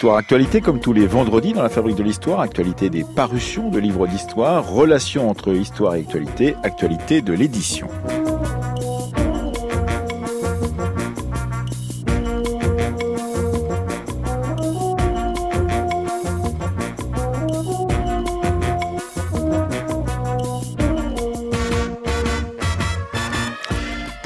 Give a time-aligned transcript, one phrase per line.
[0.00, 3.78] Histoire Actualité, comme tous les vendredis dans la Fabrique de l'Histoire, actualité des parutions de
[3.78, 7.86] livres d'histoire, relation entre histoire et actualité, actualité de l'édition.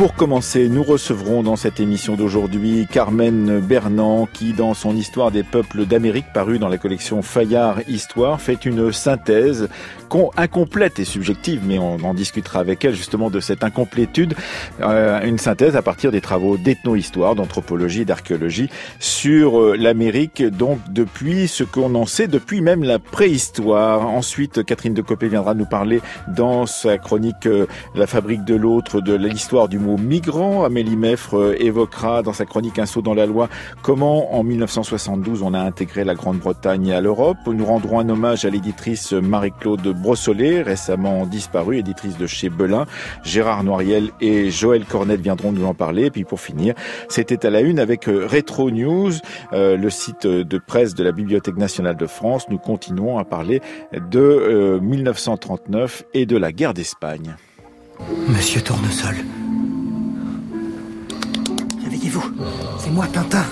[0.04, 5.42] Pour commencer, nous recevrons dans cette émission d'aujourd'hui Carmen Bernand qui, dans son Histoire des
[5.42, 9.70] peuples d'Amérique paru dans la collection Fayard Histoire, fait une synthèse
[10.36, 14.34] incomplète et subjective, mais on en discutera avec elle justement de cette incomplétude,
[14.80, 21.48] euh, une synthèse à partir des travaux d'ethno-histoire, d'anthropologie, d'archéologie sur euh, l'Amérique, donc depuis
[21.48, 24.06] ce qu'on en sait, depuis même la préhistoire.
[24.06, 29.00] Ensuite, Catherine de Copé viendra nous parler dans sa chronique euh, La fabrique de l'autre
[29.00, 30.64] de l'histoire du mot migrant.
[30.64, 33.48] Amélie Meffre évoquera dans sa chronique Un saut dans la loi
[33.83, 37.38] comment en 1972 on a intégré la Grande-Bretagne à l'Europe.
[37.47, 42.84] Nous rendrons un hommage à l'éditrice Marie-Claude Brossolet, récemment disparue, éditrice de chez Belin.
[43.22, 46.05] Gérard Noiriel et Joël Cornet viendront nous en parler.
[46.05, 46.74] Et puis pour finir,
[47.08, 49.12] c'était à la une avec euh, Retro News,
[49.55, 52.50] euh, le site de presse de la Bibliothèque nationale de France.
[52.50, 53.62] Nous continuons à parler
[53.94, 57.36] de 1939 euh, et de la guerre d'Espagne.
[58.28, 59.14] Monsieur Tournesol.
[61.82, 62.30] Réveillez-vous.
[62.78, 63.47] C'est moi, Tintin.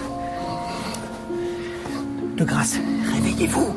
[2.36, 2.78] De grâce,
[3.14, 3.74] réveillez-vous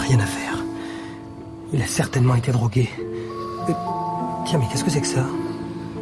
[0.00, 0.56] rien à faire.
[1.72, 2.90] Il a certainement été drogué.
[3.68, 3.72] Euh,
[4.46, 5.24] tiens, mais qu'est-ce que c'est que ça?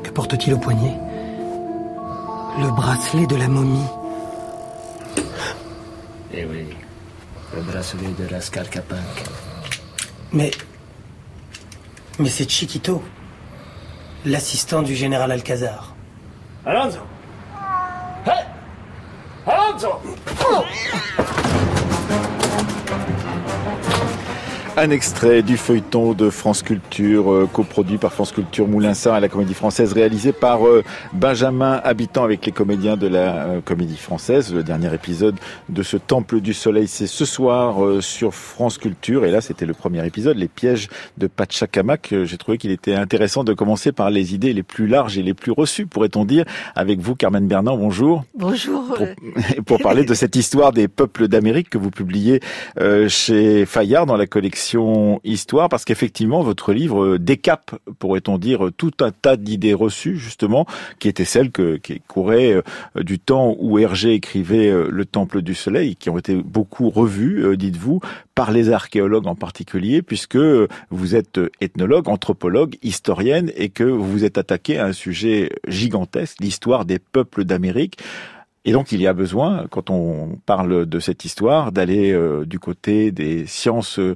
[0.02, 0.96] Que porte-t-il au poignet?
[2.58, 3.86] Le bracelet de la momie.
[6.32, 6.66] Eh oui,
[7.54, 9.24] le bracelet de Rascal Capinck.
[10.32, 10.50] Mais.
[12.18, 13.02] Mais c'est Chiquito,
[14.24, 15.94] l'assistant du général Alcazar.
[16.66, 16.98] Alonso
[18.26, 18.44] Hey
[19.46, 20.00] Alonso
[20.50, 20.64] oh
[24.80, 29.28] Un extrait du feuilleton de France Culture, euh, coproduit par France Culture Moulinsart à la
[29.28, 34.54] Comédie Française, réalisé par euh, Benjamin Habitant avec les comédiens de la euh, Comédie Française.
[34.54, 35.34] Le dernier épisode
[35.68, 39.24] de ce Temple du Soleil, c'est ce soir sur France Culture.
[39.24, 42.14] Et là, c'était le premier épisode, les pièges de Pachacamac.
[42.22, 45.34] J'ai trouvé qu'il était intéressant de commencer par les idées les plus larges et les
[45.34, 46.44] plus reçues, pourrait-on dire,
[46.76, 47.78] avec vous, Carmen Bernard.
[47.78, 48.24] Bonjour.
[48.36, 48.84] Bonjour.
[48.94, 49.08] Pour,
[49.66, 52.38] pour parler de cette histoire des peuples d'Amérique que vous publiez
[53.08, 54.67] chez Fayard dans la collection
[55.24, 60.66] histoire parce qu'effectivement votre livre décape, pourrait-on dire, tout un tas d'idées reçues justement
[60.98, 65.42] qui étaient celles que, qui couraient euh, du temps où Hergé écrivait euh, Le Temple
[65.42, 68.00] du Soleil, qui ont été beaucoup revues, euh, dites-vous,
[68.34, 70.38] par les archéologues en particulier, puisque
[70.90, 76.36] vous êtes ethnologue, anthropologue, historienne et que vous vous êtes attaqué à un sujet gigantesque,
[76.40, 77.98] l'histoire des peuples d'Amérique.
[78.68, 82.58] Et donc il y a besoin, quand on parle de cette histoire, d'aller euh, du
[82.58, 84.14] côté des sciences euh,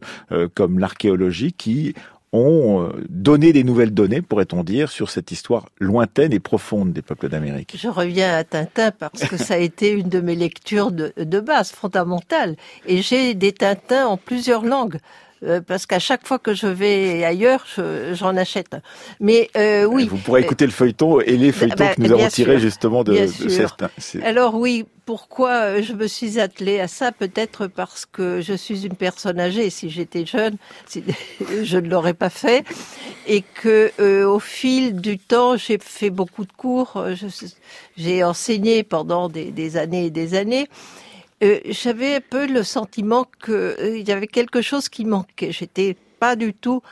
[0.52, 1.94] comme l'archéologie qui
[2.34, 7.00] ont euh, donné des nouvelles données, pourrait-on dire, sur cette histoire lointaine et profonde des
[7.00, 7.74] peuples d'Amérique.
[7.78, 11.40] Je reviens à Tintin parce que ça a été une de mes lectures de, de
[11.40, 12.56] base, fondamentale.
[12.84, 14.98] Et j'ai des Tintins en plusieurs langues.
[15.44, 17.66] Euh, parce qu'à chaque fois que je vais ailleurs,
[18.12, 18.76] j'en achète.
[19.20, 20.06] Mais euh, oui.
[20.08, 23.12] Vous pourrez écouter le feuilleton et les feuilletons bah, que nous avons tirés justement de,
[23.12, 23.90] de certains.
[24.22, 27.10] Alors oui, pourquoi euh, je me suis attelée à ça?
[27.10, 29.68] Peut-être parce que je suis une personne âgée.
[29.70, 30.56] Si j'étais jeune,
[31.62, 32.64] je ne l'aurais pas fait.
[33.26, 37.04] Et que au fil du temps, j'ai fait beaucoup de cours.
[37.96, 40.68] J'ai enseigné pendant des, des années et des années.
[41.42, 45.50] Euh, j'avais un peu le sentiment qu'il euh, y avait quelque chose qui manquait.
[45.50, 46.82] J'étais pas du tout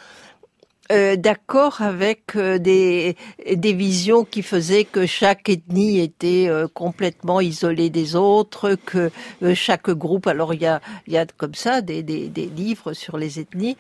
[0.91, 3.17] euh, d'accord avec des,
[3.55, 9.13] des visions qui faisaient que chaque ethnie était complètement isolée des autres, que
[9.55, 13.19] chaque groupe, alors il y a, y a comme ça des, des, des livres sur
[13.19, 13.77] les ethnies,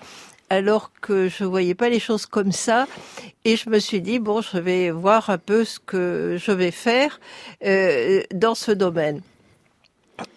[0.50, 2.86] alors que je voyais pas les choses comme ça.
[3.44, 6.70] Et je me suis dit, bon, je vais voir un peu ce que je vais
[6.70, 7.18] faire
[8.32, 9.20] dans ce domaine.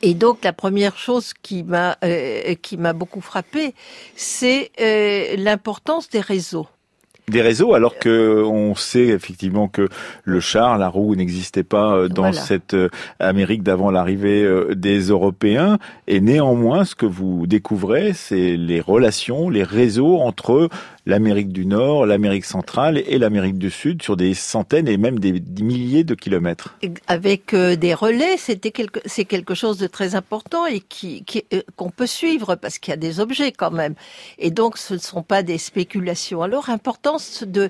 [0.01, 3.73] Et donc la première chose qui m'a euh, qui m'a beaucoup frappé,
[4.15, 6.67] c'est euh, l'importance des réseaux
[7.29, 9.87] des réseaux, alors que on sait effectivement que
[10.25, 12.75] le char, la roue n'existait pas euh, dans cette
[13.17, 14.45] Amérique d'avant l'arrivée
[14.75, 15.77] des Européens.
[16.07, 20.67] Et néanmoins, ce que vous découvrez, c'est les relations, les réseaux entre
[21.05, 25.41] l'Amérique du Nord, l'Amérique centrale et l'Amérique du Sud sur des centaines et même des
[25.61, 26.77] milliers de kilomètres.
[27.07, 31.61] Avec euh, des relais, c'était quelque, c'est quelque chose de très important et qui, euh,
[31.75, 33.95] qu'on peut suivre parce qu'il y a des objets quand même.
[34.37, 36.41] Et donc, ce ne sont pas des spéculations.
[36.41, 37.69] Alors, importance de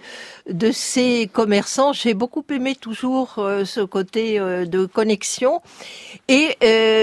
[0.49, 5.61] de ces commerçants, j'ai beaucoup aimé toujours euh, ce côté de connexion.
[6.27, 6.57] Et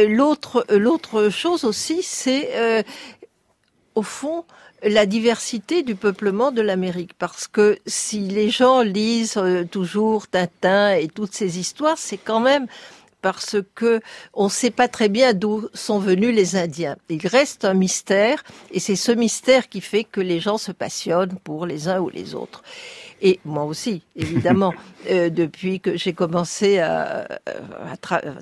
[0.08, 2.84] l'autre l'autre chose aussi, c'est
[3.94, 4.44] au fond
[4.82, 7.14] la diversité du peuplement de l'Amérique.
[7.18, 12.40] Parce que si les gens lisent euh, toujours Tintin et toutes ces histoires, c'est quand
[12.40, 12.66] même
[13.22, 14.00] parce que
[14.34, 16.96] on ne sait pas très bien d'où sont venus les Indiens.
[17.08, 21.36] Il reste un mystère, et c'est ce mystère qui fait que les gens se passionnent
[21.44, 22.62] pour les uns ou les autres.
[23.22, 24.72] Et moi aussi, évidemment,
[25.10, 27.26] euh, depuis que j'ai commencé à,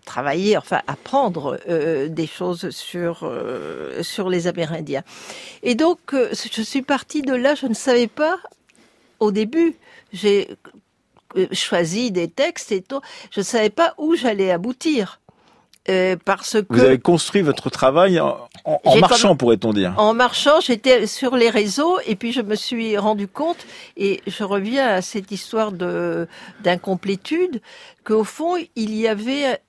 [0.04, 5.02] travailler, enfin à apprendre euh, des choses sur euh, sur les Amérindiens.
[5.62, 7.54] Et donc, je suis partie de là.
[7.54, 8.38] Je ne savais pas
[9.20, 9.74] au début.
[10.12, 10.48] J'ai
[11.52, 13.00] choisi des textes et tout.
[13.30, 15.20] Je ne savais pas où j'allais aboutir.
[15.88, 18.48] Euh, parce que vous avez construit votre travail en,
[19.00, 19.94] marchant, pourrait-on dire.
[19.96, 24.44] En marchant, j'étais sur les réseaux et puis je me suis rendu compte et je
[24.44, 26.28] reviens à cette histoire de
[26.62, 27.62] d'incomplétude
[28.04, 29.60] qu'au fond il y avait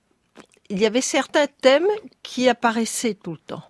[0.68, 1.88] il y avait certains thèmes
[2.22, 3.62] qui apparaissaient tout le temps.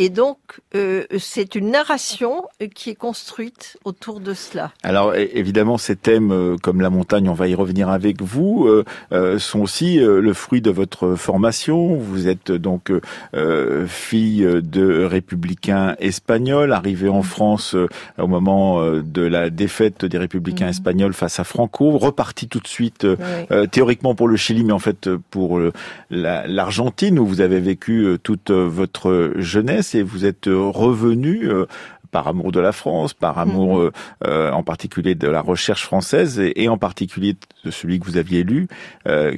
[0.00, 0.38] Et donc,
[0.76, 4.70] euh, c'est une narration euh, qui est construite autour de cela.
[4.84, 8.68] Alors, évidemment, ces thèmes euh, comme la montagne, on va y revenir avec vous,
[9.38, 11.96] sont aussi le fruit de votre formation.
[11.96, 12.92] Vous êtes donc
[13.86, 17.74] fille de républicains espagnols, arrivée en France
[18.18, 20.70] au moment de la défaite des républicains mhm.
[20.70, 23.06] espagnols face à Franco, reparti tout de suite
[23.72, 25.60] théoriquement pour le Chili, mais en fait pour
[26.10, 31.66] l'Argentine où vous avez vécu toute votre jeunesse et vous êtes euh, revenu euh,
[32.10, 33.90] par amour de la France, par amour mhm.
[34.26, 38.44] euh, en particulier de la recherche française et, en particulier de celui que vous aviez
[38.44, 38.66] lu,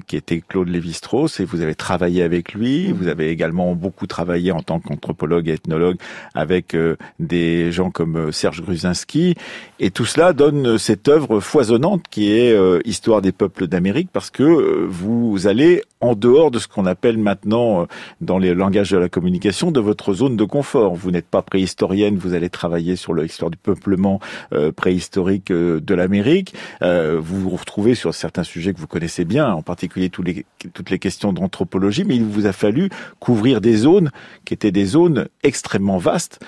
[0.07, 2.89] qui était Claude Lévi-Strauss, et vous avez travaillé avec lui.
[2.89, 2.95] Mhm.
[2.95, 5.97] Vous avez également beaucoup travaillé en tant qu'anthropologue et ethnologue
[6.35, 6.77] avec
[7.19, 9.35] des gens comme Serge Gruzinski.
[9.81, 14.87] Et tout cela donne cette œuvre foisonnante qui est Histoire des peuples d'Amérique, parce que
[14.89, 17.85] vous allez en dehors de ce qu'on appelle maintenant, euh,
[18.21, 20.95] dans les langages de la communication, de votre zone de confort.
[20.95, 24.21] Vous n'êtes pas préhistorienne, vous allez travailler sur l'histoire du peuplement
[24.53, 26.55] euh, préhistorique euh, de l'Amérique.
[26.83, 31.33] vous vous retrouvez sur certains sujets que vous connaissez bien, en particulier toutes les questions
[31.33, 34.11] d'anthropologie, mais il vous a fallu couvrir des zones
[34.45, 36.41] qui étaient des zones extrêmement vastes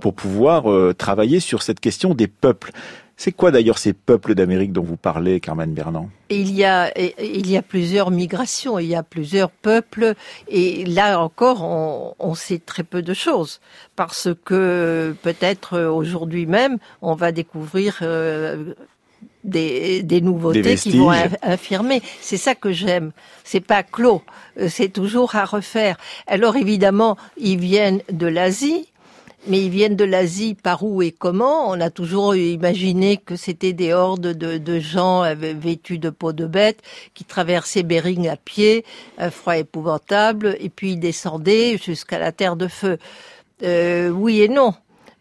[0.00, 2.72] pour pouvoir travailler sur cette question des peuples.
[3.18, 6.10] C'est quoi d'ailleurs ces peuples d'Amérique dont vous parlez, Carmen Bernand?
[6.28, 10.14] Il y, a, il y a plusieurs migrations, il y a plusieurs peuples,
[10.48, 11.62] et là encore,
[12.18, 13.60] on, sait très peu de choses,
[13.94, 18.74] parce que peut-être aujourd'hui même, on va découvrir euh,
[19.44, 21.10] des, nouveautés qui vont
[21.40, 22.02] affirmer.
[22.20, 23.12] C'est ça que j'aime.
[23.44, 24.22] C'est pas clos,
[24.60, 25.96] euh, c'est toujours à refaire.
[26.26, 28.92] Alors évidemment, ils viennent de l'Asie,
[29.46, 31.70] mais ils viennent de l'Asie par où et comment?
[31.70, 36.82] On a toujours imaginé que c'était des hordes de, gens vêtus de peau de bête
[37.14, 38.84] qui traversaient Bering à pied,
[39.18, 42.98] un froid épouvantable, et puis descendaient jusqu'à la terre de feu.
[43.62, 44.74] Euh, oui et non,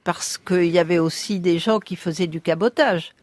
[0.04, 3.14] parce qu'il y avait aussi des gens qui faisaient du cabotage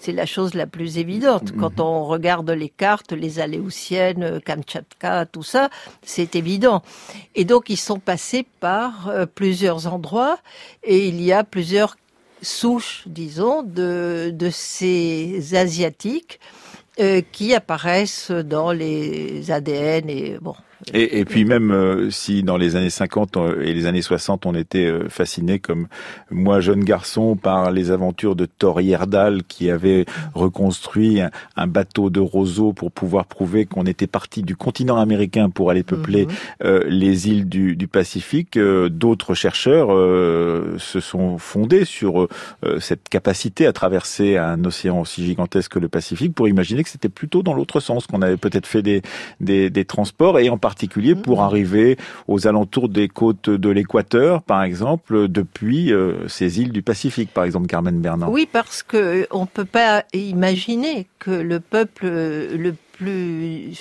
[0.00, 1.52] c'est la chose la plus évidente.
[1.52, 1.60] Mhm.
[1.60, 5.70] Quand on regarde les cartes, les Aléoutiennes, euh, Kamtchatka, tout ça,
[6.02, 6.82] c'est évident.
[7.34, 10.38] Et donc ils sont passés par euh, plusieurs endroits
[10.84, 11.96] et il y a plusieurs
[12.42, 16.38] souches, disons, de, de ces Asiatiques
[17.00, 20.54] euh, qui apparaissent dans les ADN et bon,
[20.94, 24.46] et, et, puis même euh, si dans les années 50 euh, et les années 60
[24.46, 25.88] on était euh, fasciné comme
[26.30, 31.20] moi jeune garçon par les aventures de Thor Heyerdahl qui avait reconstruit
[31.56, 35.82] un, bateau de roseau pour pouvoir prouver qu'on était parti du continent américain pour aller
[35.82, 36.28] peupler
[36.62, 36.82] mhm.
[36.86, 39.88] les îles du, du Pacifique, d'autres chercheurs
[40.78, 42.28] se sont fondés sur
[42.78, 47.08] cette capacité à traverser un océan aussi gigantesque que le Pacifique pour imaginer que c'était
[47.08, 49.02] plutôt dans l'autre sens qu'on avait peut-être fait des,
[49.40, 50.75] des, des transports et en particulier
[51.22, 51.44] pour mmh.
[51.44, 51.96] arriver
[52.28, 57.44] aux alentours des côtes de l'Équateur, par exemple, depuis euh, ces îles du Pacifique, par
[57.44, 58.30] exemple, Carmen Bernard.
[58.30, 63.76] Oui, parce que euh, on peut pas imaginer que le peuple euh, le plus,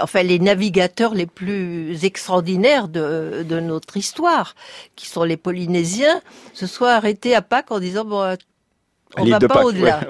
[0.00, 4.54] enfin les navigateurs les plus extraordinaires de, de notre histoire,
[4.96, 6.22] qui sont les Polynésiens,
[6.54, 8.34] se soient arrêtés à Pâques en disant bon,
[9.16, 10.00] on va pas au-delà.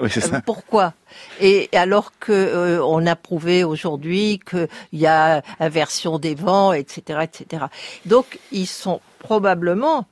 [0.45, 0.93] Pourquoi?
[1.39, 7.19] Et alors que euh, on a prouvé aujourd'hui qu'il y a inversion des vents, etc.,
[7.23, 7.65] etc.
[8.05, 10.05] Donc ils sont probablement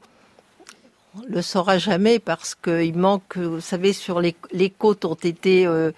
[1.15, 5.67] on le saura jamais parce qu'il manque, vous savez, sur les, les côtes ont été
[5.67, 5.91] euh,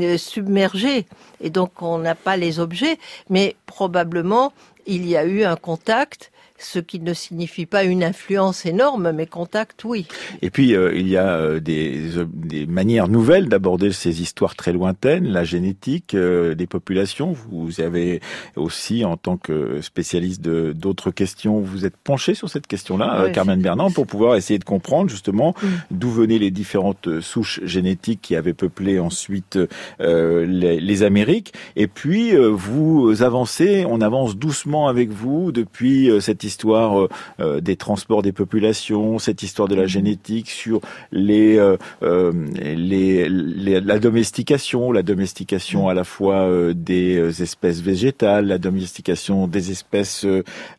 [0.00, 1.06] euh, submergées
[1.40, 4.52] et donc on n'a pas les objets, mais probablement
[4.86, 6.30] il y a eu un contact
[6.60, 10.06] ce qui ne signifie pas une influence énorme, mais contact, oui.
[10.42, 14.72] Et puis, euh, il y a euh, des, des, manières nouvelles d'aborder ces histoires très
[14.72, 17.32] lointaines, la génétique euh, des populations.
[17.32, 18.20] Vous avez
[18.56, 23.60] aussi, en tant que spécialiste de d'autres questions, vous êtes penché sur cette question-là, Carmen
[23.60, 25.66] Bernand, pour pouvoir essayer de comprendre justement mm.
[25.90, 29.58] d'où venaient les différentes souches génétiques qui avaient peuplé ensuite
[29.98, 31.54] les, les, Amériques.
[31.76, 37.08] Et puis, vous avancez, on avance doucement avec vous depuis cette histoire histoire euh,
[37.40, 39.88] euh, des transports des populations, cette histoire de la mhm.
[39.88, 40.80] génétique, sur
[41.12, 45.88] les, euh, les, la domestication, la domestication mhm.
[45.88, 50.26] à la fois des espèces végétales, la domestication des espèces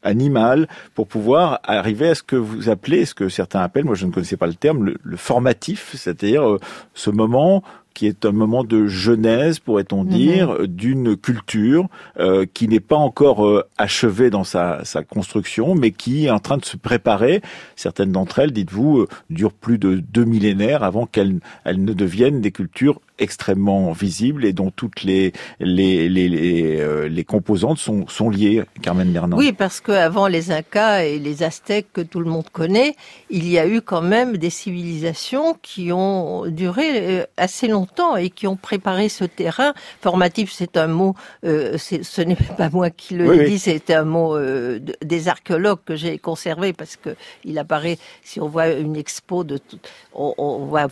[0.03, 4.05] animales, pour pouvoir arriver à ce que vous appelez, ce que certains appellent, moi je
[4.05, 6.57] ne connaissais pas le terme, le, le formatif, c'est-à-dire
[6.93, 10.09] ce moment qui est un moment de genèse, pourrait-on mhm.
[10.09, 11.87] dire, d'une culture
[12.19, 16.39] euh, qui n'est pas encore euh, achevée dans sa, sa, construction, mais qui est en
[16.39, 17.41] train de se préparer.
[17.75, 22.41] Certaines d'entre elles, dites-vous, euh, durent plus de deux millénaires avant qu'elles elles ne deviennent
[22.41, 28.07] des cultures extrêmement visible et dont toutes les les les, les, euh, les composantes sont
[28.07, 28.63] sont liées.
[28.81, 29.37] Carmen Bernard.
[29.37, 32.95] Oui, parce qu'avant les Incas et les Aztèques que tout le monde connaît,
[33.29, 38.29] il y a eu quand même des civilisations qui ont duré euh, assez longtemps et
[38.29, 39.73] qui ont préparé ce terrain.
[40.01, 41.15] Formatif, c'est un mot.
[41.45, 45.95] Euh, ce n'est pas moi qui le dis, c'est un mot euh, des archéologues que
[45.95, 49.79] j'ai conservé parce que il apparaît si on voit une expo de tout,
[50.13, 50.87] on, on voit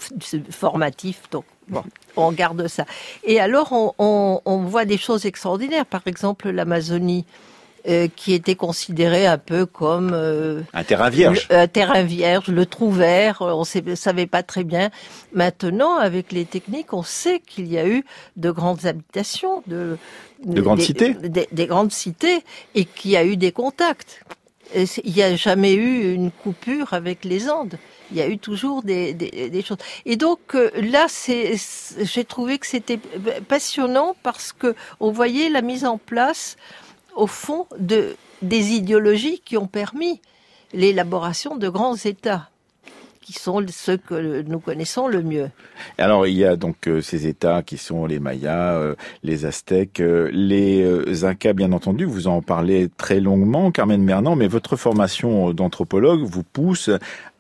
[0.50, 1.84] formatif donc Bon,
[2.16, 2.86] on garde ça.
[3.24, 5.86] Et alors, on, voit des choses extraordinaires.
[5.86, 7.26] Par exemple, l'Amazonie.
[7.88, 12.66] Euh, qui était considérée un peu comme euh, un terrain vierge, un terrain vierge, le
[12.66, 13.38] trou vert.
[13.40, 14.90] On ne savait pas très bien.
[15.32, 18.04] Maintenant, avec les techniques, on sait qu'il y a eu
[18.36, 19.98] de grandes habitations, de,
[20.44, 22.44] de grandes cités, des, grandes cités,
[22.76, 24.26] et qu'il y a eu des contacts.
[24.76, 27.78] il n'y a jamais eu une coupure avec les Andes
[28.12, 29.16] il y a eu toujours des,
[29.66, 29.78] choses.
[30.06, 33.00] Et donc euh, là, j'ai trouvé que c'était
[33.48, 36.58] passionnant parce que on voyait la mise en place,
[37.16, 40.22] au fond, de des idéologies qui ont permis
[40.72, 42.50] l'élaboration de grands États
[43.22, 45.52] qui sont ceux que nous connaissons le mieux.
[46.00, 50.02] Alors il y a donc euh, ces États qui sont les Mayas, euh, les Aztèques,
[50.02, 52.06] les Incas bien entendu.
[52.06, 56.90] Vous en parlez très longuement, Carmen Mernand, mais votre formation d'anthropologue vous pousse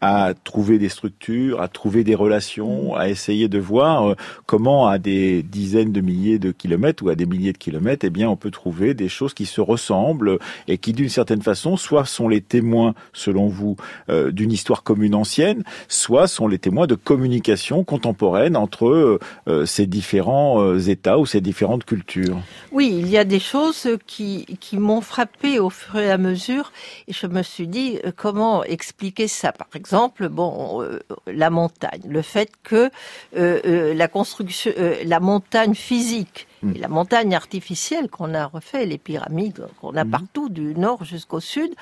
[0.01, 4.15] à trouver des structures, à trouver des relations, à essayer de voir euh,
[4.45, 8.09] comment à des dizaines de milliers de kilomètres ou à des milliers de kilomètres, eh
[8.09, 12.05] bien, on peut trouver des choses qui se ressemblent et qui, d'une certaine façon, soit
[12.05, 13.75] sont les témoins, selon vous,
[14.09, 19.85] euh, d'une histoire commune ancienne, soit sont les témoins de communication contemporaine entre euh, ces
[19.85, 22.39] différents États ou ces différentes cultures.
[22.71, 26.71] Oui, il y a des choses qui, qui m'ont frappé au fur et à mesure
[27.07, 29.51] et je me suis dit comment expliquer ça?
[29.51, 32.91] Par exemple, exemple, bon, euh, la montagne, le fait que
[33.35, 34.71] euh, euh, la construction,
[35.03, 36.75] la montagne physique hmm.
[36.75, 40.11] et la montagne artificielle qu'on a refait, les pyramides qu'on a hmm.
[40.11, 41.73] partout, du nord jusqu'au sud,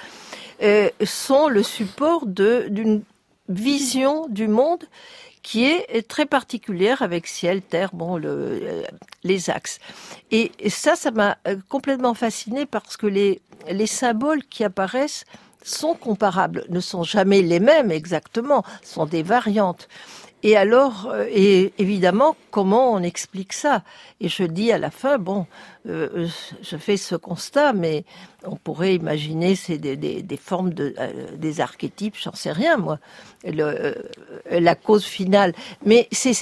[1.03, 3.03] sont le support d'une
[3.49, 4.85] vision du monde
[5.43, 8.83] qui est très particulière avec ciel, terre, bon, le,
[9.25, 9.79] les axes.
[10.31, 11.37] Et, ça, ça m'a
[11.67, 15.25] complètement fasciné parce que les, les symboles qui apparaissent
[15.67, 19.87] sont comparables, ne sont jamais les mêmes exactement, sont des variantes.
[20.43, 23.81] Et alors, euh, et évidemment, comment on explique ça?
[24.21, 25.47] Et je dis à la fin, bon,
[25.89, 26.27] euh,
[26.61, 28.05] je fais ce constat, mais
[28.43, 32.77] on pourrait imaginer c'est des, des, des, formes de euh, des archétypes, j'en sais rien
[32.77, 32.99] moi,
[33.43, 33.95] le,
[34.51, 35.53] la cause finale.
[35.83, 36.35] Mais c'est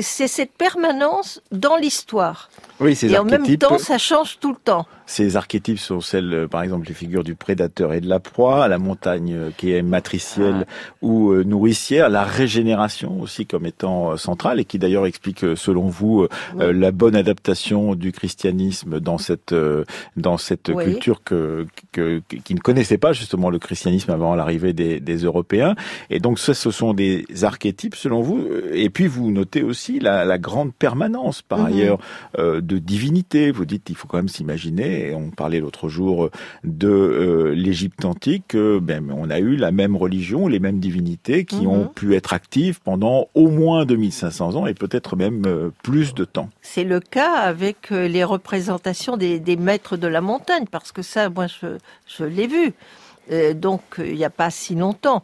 [0.00, 2.48] cette permanence dans l'histoire.
[2.80, 4.86] Oui, ces et en même temps, ça change tout le temps.
[5.06, 8.78] Ces archétypes sont celles, par exemple, les figures du prédateur et de la proie, la
[8.78, 10.96] montagne qui est matricielle ah.
[11.02, 16.26] ou nourricière, la régénération aussi comme étant centrale et qui d'ailleurs explique, selon vous,
[16.58, 19.54] la bonne adaptation du christianisme dans cette
[20.16, 25.00] dans cette culture que, que, qui ne connaissait pas justement le christianisme avant l'arrivée des,
[25.00, 25.74] des, Européens.
[26.10, 28.46] Et donc ce, ce sont des archétypes selon vous.
[28.72, 31.66] Et puis vous notez aussi la, la grande permanence par mhm.
[31.66, 31.98] ailleurs
[32.38, 33.50] euh, de divinité.
[33.50, 34.93] Vous dites il faut quand même s'imaginer.
[34.94, 36.30] Et on parlait l'autre jour
[36.62, 38.56] de euh, l'Égypte antique.
[38.56, 41.92] ben, on a eu la même religion, les mêmes divinités qui ont mhm.
[41.94, 46.48] pu être actives pendant au moins 2500 ans et peut-être même euh, plus de temps.
[46.62, 51.02] C'est le cas avec euh, les représentations des, des maîtres de la montagne parce que
[51.02, 52.72] ça, moi, je, je l'ai vu.
[53.30, 55.22] Euh, donc, il n'y a pas si longtemps,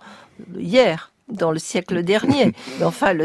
[0.56, 1.09] hier.
[1.30, 2.52] Dans le siècle dernier.
[2.78, 3.24] Mais enfin, le,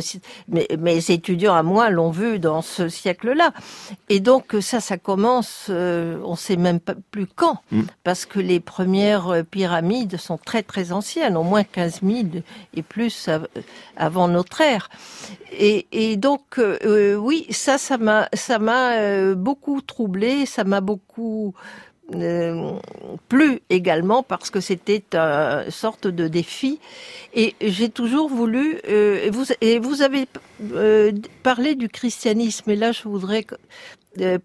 [0.77, 3.51] mes étudiants à moi l'ont vu dans ce siècle-là.
[4.09, 7.81] Et donc ça, ça commence, euh, on sait même pas plus quand, mm.
[8.03, 12.27] parce que les premières pyramides sont très très anciennes, au moins 15 000
[12.73, 13.29] et plus
[13.97, 14.89] avant notre ère.
[15.57, 20.81] Et, et donc euh, oui, ça, ça m'a, ça m'a euh, beaucoup troublé, ça m'a
[20.81, 21.53] beaucoup
[22.13, 22.73] euh,
[23.29, 26.79] plus également parce que c'était une sorte de défi.
[27.33, 28.79] Et j'ai toujours voulu.
[28.87, 30.27] Euh, vous, et vous avez
[30.73, 32.69] euh, parlé du christianisme.
[32.69, 33.45] Et là, je voudrais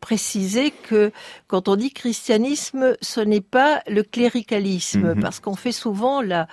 [0.01, 1.13] préciser que
[1.49, 5.21] quand on dit christianisme, ce n'est pas le cléricalisme, mhm.
[5.21, 6.49] parce qu'on fait souvent la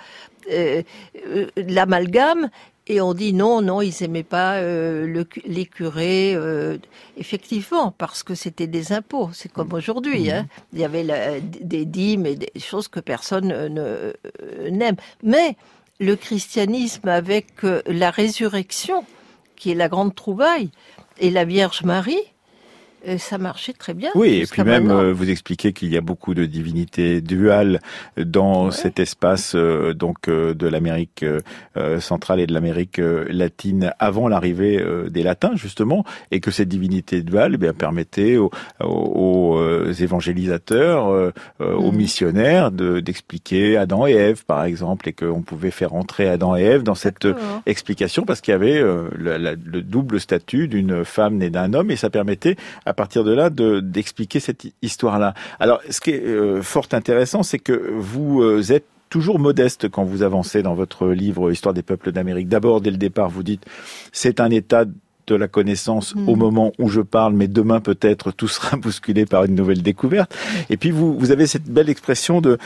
[1.56, 2.48] l'amalgame
[2.88, 6.78] et on dit non, non, ils aimaient pas euh, le, les curés, euh,
[7.18, 9.30] effectivement, parce que c'était des impôts.
[9.34, 10.30] C'est comme aujourd'hui.
[10.30, 10.42] Hein.
[10.42, 10.48] Mhm.
[10.72, 14.12] Il y avait des dîmes et des choses que personne ne
[14.70, 14.96] n'aime.
[15.22, 15.56] Mais
[16.00, 19.04] le christianisme avec euh, la résurrection,
[19.56, 20.70] qui est la grande trouvaille,
[21.20, 22.22] et la Vierge Marie,
[23.18, 24.10] ça marchait très bien.
[24.14, 27.80] Oui, et puis même euh, vous expliquez qu'il y a beaucoup de divinités duales
[28.16, 31.24] dans cet espace euh, donc euh, de l'Amérique
[32.00, 37.52] centrale et de l'Amérique latine avant l'arrivée des Latins justement, et que cette divinité duale
[37.54, 38.50] eh bien permettait aux,
[38.80, 41.96] aux évangélisateurs, aux mm.
[41.96, 46.62] missionnaires de d'expliquer Adam et Ève par exemple, et qu'on pouvait faire entrer Adam et
[46.62, 47.28] Ève dans cette
[47.66, 52.10] explication parce qu'il y avait le double statut d'une femme née d'un homme et ça
[52.10, 52.56] permettait
[52.88, 55.34] à partir de là d'expliquer cette histoire-là.
[55.60, 60.04] Alors, ce qui est euh, fort intéressant, c'est que vous euh, êtes toujours modeste quand
[60.04, 62.48] vous avancez dans votre livre Histoire des peuples d'Amérique.
[62.48, 63.64] D'abord, dès le départ, vous dites
[64.12, 66.38] c'est un état de la connaissance au mm.
[66.38, 70.34] moment où je parle, mais demain peut-être tout sera bousculé par une nouvelle découverte.
[70.70, 72.58] Et puis vous, vous avez cette belle expression de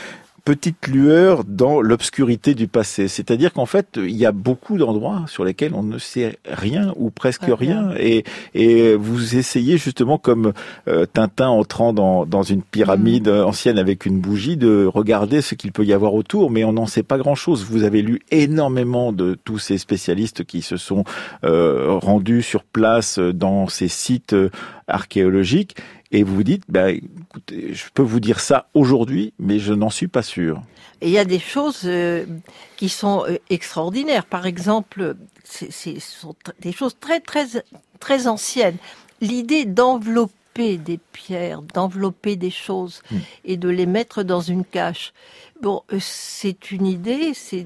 [0.45, 3.07] petite lueur dans l'obscurité du passé.
[3.07, 7.11] C'est-à-dire qu'en fait, il y a beaucoup d'endroits sur lesquels on ne sait rien ou
[7.11, 7.91] presque ah, rien.
[7.97, 10.53] Et, et vous essayez justement, comme
[10.87, 13.45] euh, Tintin entrant dans, dans une pyramide mm.
[13.45, 16.87] ancienne avec une bougie, de regarder ce qu'il peut y avoir autour, mais on n'en
[16.87, 17.63] sait pas grand-chose.
[17.63, 21.05] Vous avez lu énormément de tous ces spécialistes qui se sont
[21.45, 24.49] euh, rendus sur place dans ces sites euh,
[24.87, 25.77] archéologiques
[26.13, 29.89] et vous vous dites, bah, écoutez, je peux vous dire ça aujourd'hui, mais je n'en
[29.89, 30.61] suis pas sûr.
[31.01, 32.25] Et il y a des choses euh,
[32.77, 34.25] qui sont euh, extraordinaires.
[34.25, 35.65] Par exemple, ce
[35.99, 37.45] sont des choses très très
[37.99, 38.77] très anciennes.
[39.21, 43.17] L'idée d'envelopper des pierres, d'envelopper des choses hmm.
[43.45, 45.13] et de les mettre dans une cache.
[45.61, 47.65] Bon, euh, c'est une idée, c'est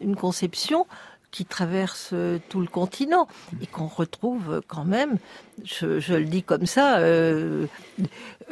[0.00, 0.86] une conception
[1.34, 3.26] qui traverse euh, tout le continent
[3.60, 5.18] et qu'on retrouve quand même,
[5.64, 7.66] je, le dis comme ça, euh,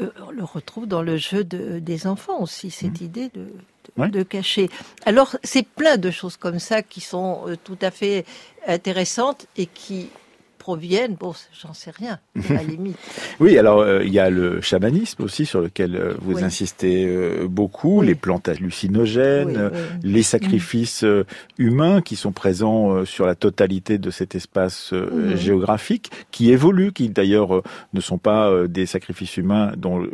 [0.01, 3.05] euh, on le retrouve dans le jeu des enfants aussi, cette mmh.
[3.05, 4.69] idée de, de, cacher.
[5.07, 8.25] Alors c'est plein de choses comme ça qui sont tout à fait
[8.67, 10.09] intéressantes et qui
[10.63, 12.97] proviennent, bon, j'en sais rien, à la limite.
[13.41, 17.49] oui, alors euh, il y a le chamanisme aussi sur lequel euh, vous insistez euh,
[17.49, 19.73] beaucoup, les plantes hallucinogènes,
[20.05, 21.05] les sacrifices
[21.59, 24.95] humains qui sont présents sur la totalité de cet espace
[25.35, 30.07] géographique, qui évoluent, qui d'ailleurs ne sont pas des sacrifices humains dont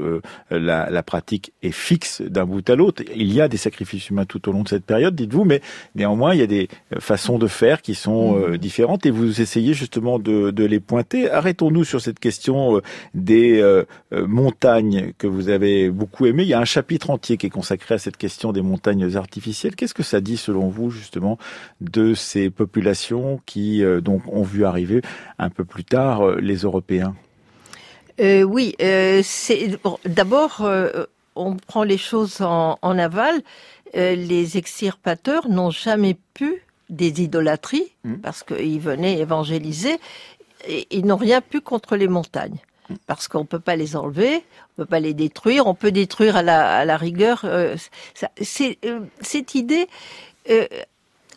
[0.50, 3.02] la, la, pratique est fixe d'un bout à l'autre.
[3.14, 5.60] Il y a des sacrifices humains tout au long de cette période, dites-vous, mais
[5.94, 9.04] néanmoins il y a des façons de faire qui sont différentes.
[9.04, 11.30] Et vous essayez justement de de, les pointer.
[11.30, 12.82] Arrêtons-nous sur cette question euh,
[13.14, 16.42] des euh, euh, montagnes que vous avez beaucoup aimé.
[16.42, 19.76] Il y a un chapitre entier qui est consacré à cette question des montagnes artificielles.
[19.76, 21.38] Qu'est-ce que ça dit selon vous justement
[21.80, 25.02] de ces populations qui donc ont vu arriver
[25.38, 27.14] un peu plus tard les Européens?
[28.20, 28.76] Oui,
[30.04, 30.68] d'abord
[31.36, 33.42] on prend les choses en, en aval.
[33.94, 38.14] les extirpateurs n'ont jamais pu des idolâtries, mmh.
[38.16, 39.98] parce qu'ils venaient évangéliser,
[40.66, 42.58] et ils n'ont rien pu contre les montagnes.
[42.88, 42.94] Mmh.
[43.06, 45.92] Parce qu'on ne peut pas les enlever, on ne peut pas les détruire, on peut
[45.92, 47.42] détruire à la, rigueur.
[47.44, 47.76] Euh,
[48.60, 49.88] euh, cette idée
[50.50, 50.66] euh,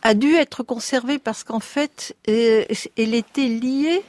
[0.02, 4.02] a dû être conservée parce qu'en fait, elle était liée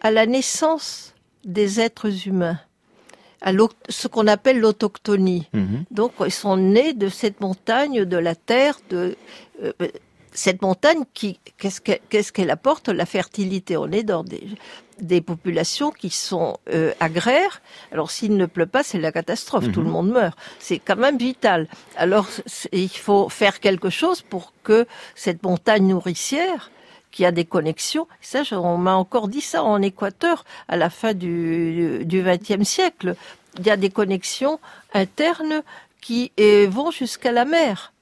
[0.00, 2.58] à la naissance des êtres humains
[3.40, 3.52] à
[3.88, 5.48] ce qu'on appelle l'autochtonie.
[5.52, 5.76] Mmh.
[5.92, 9.16] Donc, ils sont nés de cette montagne, de la terre, de,
[10.38, 12.88] cette montagne, qui, qu'est-ce qu'elle apporte?
[12.88, 13.76] La fertilité.
[13.76, 14.46] On est dans des,
[15.00, 17.60] des populations qui sont euh, agraires.
[17.90, 19.92] Alors s'il ne pleut pas, c'est la catastrophe, tout le mhm.
[19.92, 20.38] monde meurt.
[20.60, 21.66] C'est quand même vital.
[21.96, 22.28] Alors
[22.72, 26.70] il faut faire quelque chose pour que cette montagne nourricière
[27.10, 28.06] qui a des connexions.
[28.20, 33.16] Ça, on m'a encore dit ça en Équateur à la fin du XXe siècle.
[33.58, 34.60] Il y a des connexions
[34.94, 35.62] internes
[36.00, 37.92] qui euh, vont jusqu'à la mer.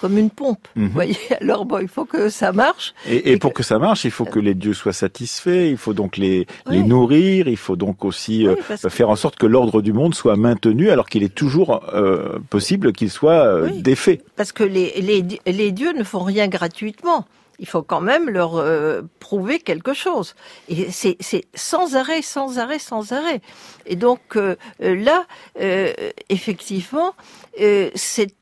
[0.00, 0.66] Comme une pompe.
[0.76, 0.86] Mhm.
[0.86, 2.94] Vous voyez, alors bon, il faut que ça marche.
[3.08, 5.94] Et, et pour que ça marche, il faut que les dieux soient satisfaits, il faut
[5.94, 9.82] donc les, nourrir, il faut donc aussi Oui, euh, que- faire en sorte que l'ordre
[9.82, 13.82] du monde soit maintenu, alors qu'il est toujours euh, possible qu'il soit euh, Oui.
[13.82, 14.20] défait.
[14.36, 14.92] Parce que les,
[15.46, 17.26] les dieux ne font rien gratuitement.
[17.58, 20.34] Il faut quand même leur euh, prouver quelque chose.
[20.68, 23.40] Et c'est c'est sans arrêt, sans arrêt, sans arrêt.
[23.86, 25.26] Et donc euh, là,
[25.60, 25.92] euh,
[26.28, 27.14] effectivement,
[27.60, 28.34] euh, c'est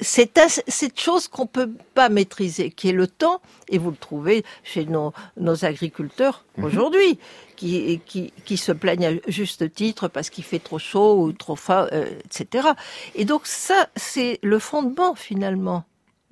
[0.00, 4.86] cette chose qu'on peut pas maîtriser, qui est le temps, et vous le trouvez chez
[4.86, 7.18] nos, nos agriculteurs aujourd'hui,
[7.56, 11.56] qui, qui, qui se plaignent à juste titre parce qu'il fait trop chaud ou trop
[11.56, 12.68] froid, euh, etc.
[13.14, 15.84] Et donc ça, c'est le fondement finalement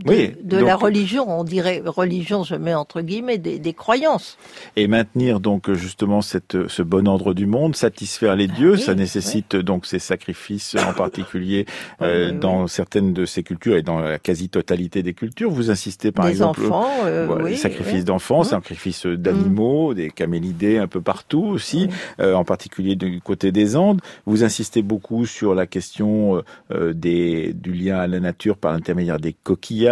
[0.05, 1.25] de, Oui, de donc- la religion.
[1.29, 4.37] On dirait religion, je mets entre guillemets, des, des croyances.
[4.77, 8.83] Et maintenir donc justement cette, ce bon ordre du monde, satisfaire les dieux, Ah oui,
[8.83, 11.67] ça nécessite donc ces sacrifices en particulier
[12.03, 15.51] euh, dans certaines de ces cultures et dans la quasi-totalité des cultures.
[15.51, 18.45] Vous insistez par des exemple enfants, euh, Voilà, les sacrifices d'enfants, Mhm.
[18.45, 21.95] sacrifices d'animaux, des camélidés un peu partout aussi, Oui.
[22.21, 24.01] euh, en particulier du côté des Andes.
[24.27, 28.73] Vous insistez beaucoup sur la question euh, euh, des, du lien à la nature par
[28.73, 29.83] l'intermédiaire des coquillages,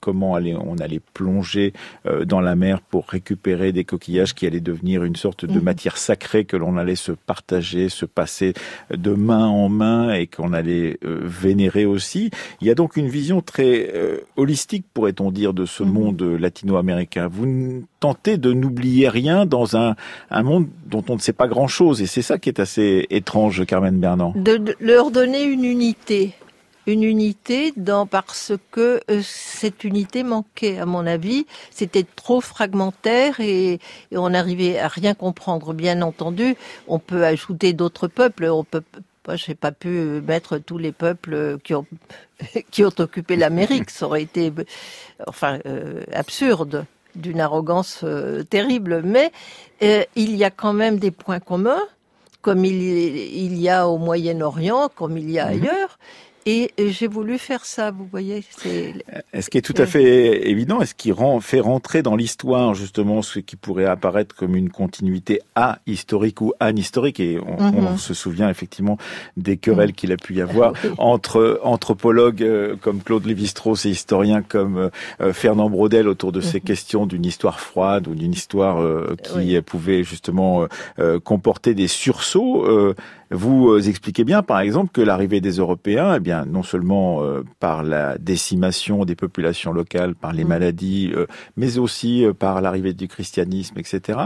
[0.00, 1.72] comment aller, on allait plonger
[2.06, 5.62] euh, dans la mer pour récupérer des coquillages qui allaient devenir une sorte de Mhm.
[5.64, 8.54] matière sacrée que l'on allait se partager, se passer
[8.94, 12.30] de main en main et qu'on allait euh, vénérer aussi.
[12.60, 15.92] Il y a donc une vision très euh, holistique, pourrait-on dire, de ce Mhm.
[15.92, 17.28] monde latino-américain.
[17.30, 19.94] Vous tentez de n'oublier rien dans un,
[20.30, 23.64] un monde dont on ne sait pas grand-chose, et c'est ça qui est assez étrange,
[23.66, 24.32] Carmen Bernand.
[24.36, 26.34] de, de leur donner une unité.
[26.86, 31.46] Une unité dans parce que euh, cette unité manquait, à mon avis.
[31.70, 33.74] C'était trop fragmentaire et,
[34.10, 35.74] et on n'arrivait à rien comprendre.
[35.74, 36.56] Bien entendu,
[36.88, 38.46] on peut ajouter d'autres peuples.
[38.46, 38.82] On peut,
[39.26, 39.88] moi, j'ai pas pu
[40.26, 41.86] mettre tous les peuples qui ont
[42.72, 43.90] qui ont occupé l'Amérique.
[43.90, 44.64] Ça aurait été, euh,
[45.28, 49.02] enfin, euh, absurde, d'une arrogance euh, terrible.
[49.04, 49.30] Mais
[49.82, 51.82] euh, il y a quand même des points communs
[52.40, 55.52] comme il, il y a au Moyen-Orient, comme il y a Mhm.
[55.52, 55.98] ailleurs.
[56.44, 58.42] Et euh, j'ai voulu faire ça, vous voyez.
[58.50, 58.94] C'est
[59.32, 63.22] Est-ce qui est tout à fait évident, est-ce qui rend, fait rentrer dans l'histoire justement
[63.22, 67.86] ce qui pourrait apparaître comme une continuité ahistorique ou anhistorique Et on, Mhm.
[67.86, 68.98] on se souvient effectivement
[69.36, 70.90] des querelles qu'il a pu y avoir Oui.
[70.98, 76.58] entre anthropologues euh, comme Claude Lévi-Strauss et historiens comme euh, Fernand Braudel autour de ces
[76.58, 76.64] Mhm.
[76.64, 79.56] questions d'une histoire froide ou d'une histoire euh, qui Oui.
[79.56, 80.66] euh, pouvait justement euh,
[80.98, 82.66] euh, comporter des sursauts.
[83.32, 87.42] Vous euh, expliquez bien, par exemple, que l'arrivée des Européens, eh bien, non seulement euh,
[87.60, 90.48] par la décimation des populations locales, par les Mm.
[90.48, 94.18] maladies, euh, mais aussi euh, par l'arrivée du christianisme, etc.,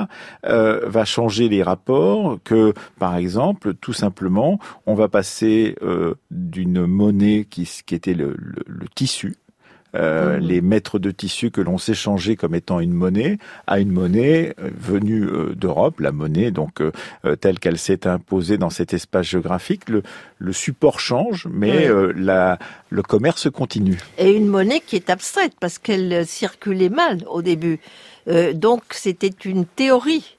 [0.47, 2.39] euh, va changer les rapports.
[2.45, 8.35] Que, par exemple, tout simplement, on va passer euh, d'une monnaie qui, qui était le,
[8.37, 9.37] le- le tissu.
[9.97, 10.47] Euh, Mhm.
[10.47, 14.71] les mètres de tissu que l'on s'échangeait comme étant une monnaie à une monnaie euh,
[14.79, 16.91] venue euh, d'Europe, la monnaie donc euh,
[17.37, 19.89] telle qu'elle s'est imposée dans cet espace géographique.
[19.89, 20.03] Le,
[20.39, 22.13] le support change, mais Oui.
[22.17, 22.59] la,
[22.91, 23.99] le commerce continue.
[24.19, 27.79] et une monnaie qui est abstraite parce qu'elle circulait mal au début.
[28.29, 30.37] Euh, donc c'était une théorie.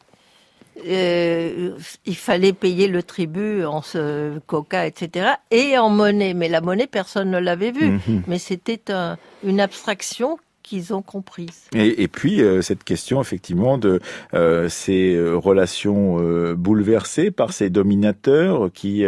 [0.86, 1.72] Euh,
[2.06, 5.30] il fallait payer le tribut en ce coca, etc.
[5.52, 6.34] et en monnaie.
[6.34, 8.00] Mais la monnaie, personne ne l'avait vue.
[8.08, 8.24] Mhm.
[8.28, 11.70] Mais c'était un- une abstraction qu'ils ont comprise.
[11.74, 14.02] Et, et puis euh, cette question effectivement de
[14.34, 19.06] euh, ces relations euh, bouleversées par ces dominateurs qui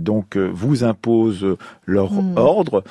[0.00, 2.34] donc vous imposent leur Mm.
[2.36, 2.84] ordre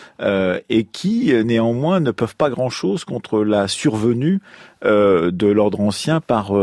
[0.69, 4.39] et qui néanmoins ne peuvent pas grand chose contre la survenue
[4.84, 6.54] de l'ordre ancien par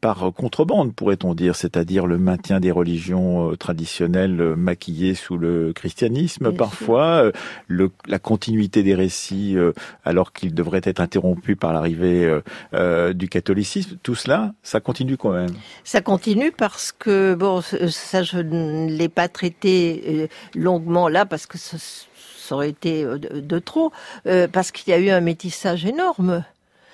[0.00, 5.72] par contrebande, pourrait-on dire, c'est-à-dire le maintien des religions euh, traditionnelles euh, maquillées sous le
[5.72, 7.32] christianisme Bien parfois, euh,
[7.66, 9.72] le, la continuité des récits euh,
[10.04, 12.40] alors qu'ils devraient être interrompus par l'arrivée euh,
[12.74, 13.98] euh, du catholicisme.
[14.02, 15.54] Tout cela, ça continue quand même.
[15.84, 21.46] Ça continue parce que, bon, ça je ne l'ai pas traité euh, longuement là parce
[21.46, 23.92] que ça, ça aurait été euh, de, de trop,
[24.26, 26.44] euh, parce qu'il y a eu un métissage énorme.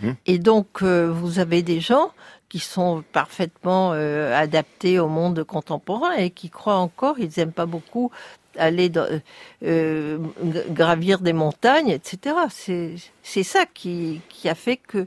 [0.00, 0.12] Hmm.
[0.26, 2.12] Et donc, euh, vous avez des gens
[2.48, 7.66] qui sont parfaitement euh, adaptés au monde contemporain et qui croient encore, ils n'aiment pas
[7.66, 8.10] beaucoup
[8.58, 9.06] aller dans,
[9.64, 10.18] euh,
[10.70, 12.36] gravir des montagnes, etc.
[13.22, 15.06] C'est ça qui, qui a fait que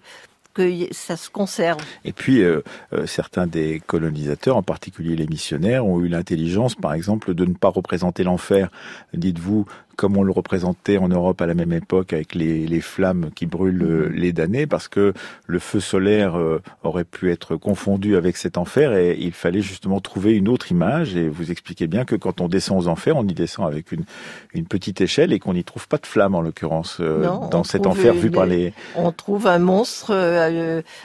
[0.53, 1.79] que ça se conserve.
[2.03, 2.61] Et puis, euh,
[2.93, 7.53] euh, certains des colonisateurs, en particulier les missionnaires, ont eu l'intelligence, par exemple, de ne
[7.53, 8.69] pas représenter l'enfer.
[9.13, 9.65] Dites-vous
[9.99, 13.45] comme on le représentait en Europe à la même époque avec les, les flammes qui
[13.45, 15.13] brûlent euh, les damnés, parce que
[15.45, 19.99] le feu solaire euh, aurait pu être confondu avec cet enfer et il fallait justement
[19.99, 21.17] trouver une autre image.
[21.17, 24.05] Et vous expliquez bien que quand on descend aux enfers, on y descend avec une,
[24.53, 28.13] une petite échelle et qu'on n'y trouve pas de flamme en l'occurrence dans cet enfer
[28.13, 28.71] vu par les.
[28.95, 30.13] On trouve un monstre,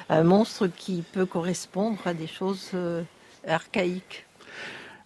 [0.09, 2.71] un monstre qui peut correspondre à des choses
[3.45, 4.25] archaïques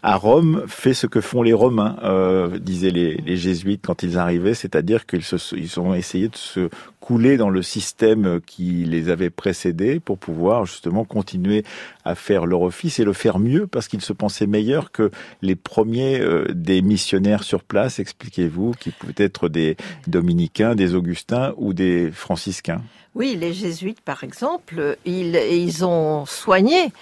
[0.02, 4.54] à Rome fait ce que font les Romains, euh, disaient les, jésuites quand ils arrivaient,
[4.54, 5.22] c'est-à-dire qu'ils
[5.56, 6.68] ils ont essayé de se
[7.00, 11.64] couler dans le système qui les avait précédés pour pouvoir justement continuer
[12.04, 15.10] à faire leur office et le faire mieux parce qu'ils se pensaient meilleurs que
[15.42, 21.54] les premiers euh, des missionnaires sur place, expliquez-vous, qui pouvaient être des dominicains, des augustins
[21.56, 22.82] ou des franciscains.
[23.16, 26.92] Oui, les jésuites, par exemple, ils, ils ont soigné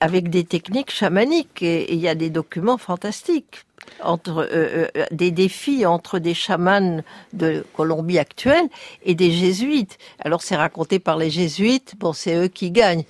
[0.00, 1.62] avec des techniques chamaniques.
[1.62, 3.64] Et il y a des documents fantastiques
[4.02, 8.66] entre euh, euh, des défis entre des chamans de Colombie actuelle
[9.04, 9.98] et des jésuites.
[10.18, 13.04] Alors c'est raconté par les jésuites, bon c'est eux qui gagnent.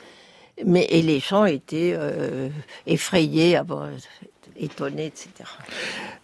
[0.64, 2.48] Mais et les gens étaient euh,
[2.87, 3.59] effrayés,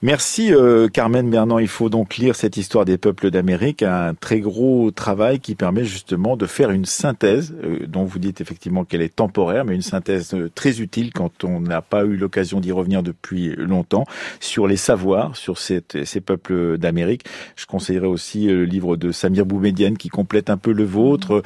[0.04, 1.58] Merci euh, Carmen Bernand.
[1.58, 5.84] Il faut donc lire cette histoire des peuples d'Amérique, un très gros travail qui permet
[5.84, 9.82] justement de faire une synthèse, euh, dont vous dites effectivement qu'elle est temporaire, mais une
[9.82, 14.04] synthèse euh, très utile quand on n'a pas eu l'occasion d'y revenir depuis longtemps,
[14.40, 17.24] sur les savoirs, sur cette, ces peuples d'Amérique.
[17.54, 21.42] Je conseillerais aussi le livre de Samir Boumedienne qui complète un peu le vôtre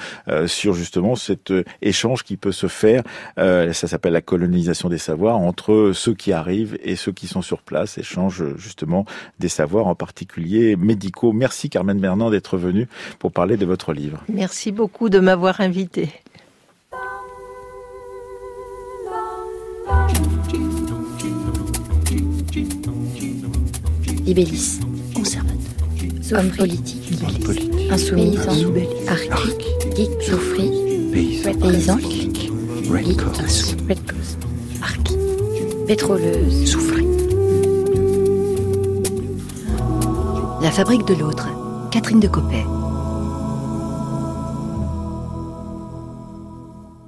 [0.47, 3.03] sur justement cet échange qui peut se faire.
[3.37, 7.63] ça s'appelle la colonisation des savoirs entre ceux qui arrivent et ceux qui sont sur
[7.63, 9.05] place, échange justement
[9.39, 11.33] des savoirs en particulier médicaux.
[11.33, 14.23] Merci Carmen Bernand d'être venue pour parler de votre livre.
[14.29, 16.11] Merci beaucoup de m'avoir invité.
[24.25, 24.81] Libellis,
[25.15, 25.57] conservateur,
[26.33, 27.13] homme politique,
[27.91, 28.37] insoumis,
[29.09, 29.31] arc,
[29.97, 30.71] geek, souffri,
[31.13, 31.99] paysan,
[32.91, 33.49] red cause,
[33.89, 34.46] arc,
[35.87, 37.07] pétroleuse, souffri.
[40.61, 41.49] La fabrique de l'autre,
[41.93, 42.65] Catherine de Coppet.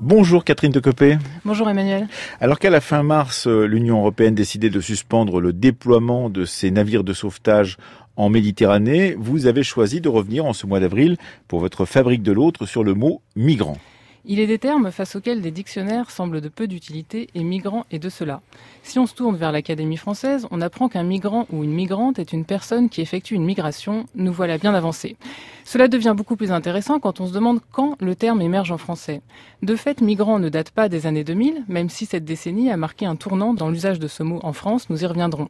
[0.01, 1.19] Bonjour Catherine de Copé.
[1.45, 2.07] Bonjour Emmanuel.
[2.41, 6.71] Alors qu'à la fin mars, euh, l'Union européenne décidait de suspendre le déploiement de ses
[6.71, 7.79] navires de sauvetage
[8.17, 11.17] en Méditerranée, vous avez choisi de revenir en ce mois d'avril
[11.49, 13.77] pour votre fabrique de l'autre sur le mot migrant.
[14.31, 17.99] Il est des termes face auxquels des dictionnaires semblent de peu d'utilité et migrant est
[17.99, 18.43] de cela.
[18.83, 22.33] Si on se tourne vers l'Académie française, on apprend qu'un migrant ou une migrante est
[22.33, 24.07] une personne qui effectue une migration.
[24.14, 25.17] Nous voilà bien avancés.
[25.64, 29.21] Cela devient beaucoup plus intéressant quand on se demande quand le terme émerge en français.
[29.62, 33.05] De fait, migrant ne date pas des années 2000, même si cette décennie a marqué
[33.05, 35.49] un tournant dans l'usage de ce mot en France, nous y reviendrons.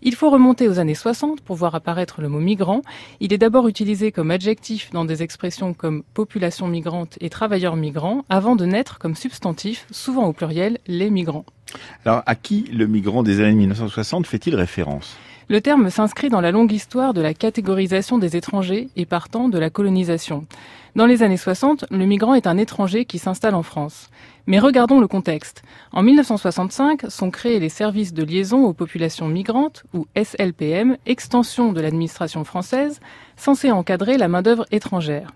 [0.00, 2.80] Il faut remonter aux années 60 pour voir apparaître le mot migrant.
[3.20, 8.24] Il est d'abord utilisé comme adjectif dans des expressions comme population migrante et travailleurs migrants,
[8.30, 11.44] avant de naître comme substantif, souvent au pluriel, les migrants.
[12.04, 15.16] Alors, à qui le migrant des années 1960 fait-il référence?
[15.50, 19.58] Le terme s'inscrit dans la longue histoire de la catégorisation des étrangers et partant de
[19.58, 20.44] la colonisation.
[20.94, 24.10] Dans les années 60, le migrant est un étranger qui s'installe en France.
[24.46, 25.62] Mais regardons le contexte.
[25.92, 31.80] En 1965 sont créés les services de liaison aux populations migrantes, ou SLPM, extension de
[31.80, 33.00] l'administration française,
[33.36, 35.32] censée encadrer la main-d'œuvre étrangère.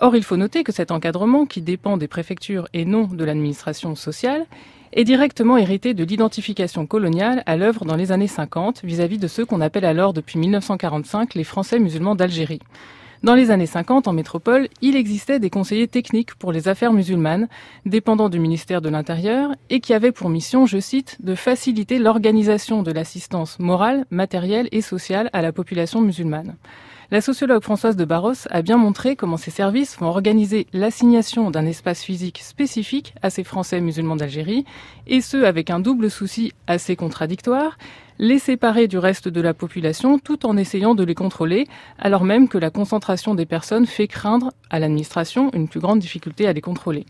[0.00, 3.94] Or, il faut noter que cet encadrement, qui dépend des préfectures et non de l'administration
[3.94, 4.46] sociale,
[4.92, 9.44] est directement hérité de l'identification coloniale à l'œuvre dans les années 50 vis-à-vis de ceux
[9.44, 12.60] qu'on appelle alors depuis 1945 les Français musulmans d'Algérie.
[13.22, 17.48] Dans les années 50, en métropole, il existait des conseillers techniques pour les affaires musulmanes,
[17.84, 22.82] dépendants du ministère de l'Intérieur, et qui avaient pour mission, je cite, de faciliter l'organisation
[22.82, 26.56] de l'assistance morale, matérielle et sociale à la population musulmane.
[27.12, 31.66] La sociologue Françoise de Barros a bien montré comment ces services vont organiser l'assignation d'un
[31.66, 34.64] espace physique spécifique à ces Français musulmans d'Algérie,
[35.08, 37.78] et ce avec un double souci assez contradictoire,
[38.20, 41.66] les séparer du reste de la population tout en essayant de les contrôler,
[41.98, 46.46] alors même que la concentration des personnes fait craindre à l'administration une plus grande difficulté
[46.46, 47.06] à les contrôler.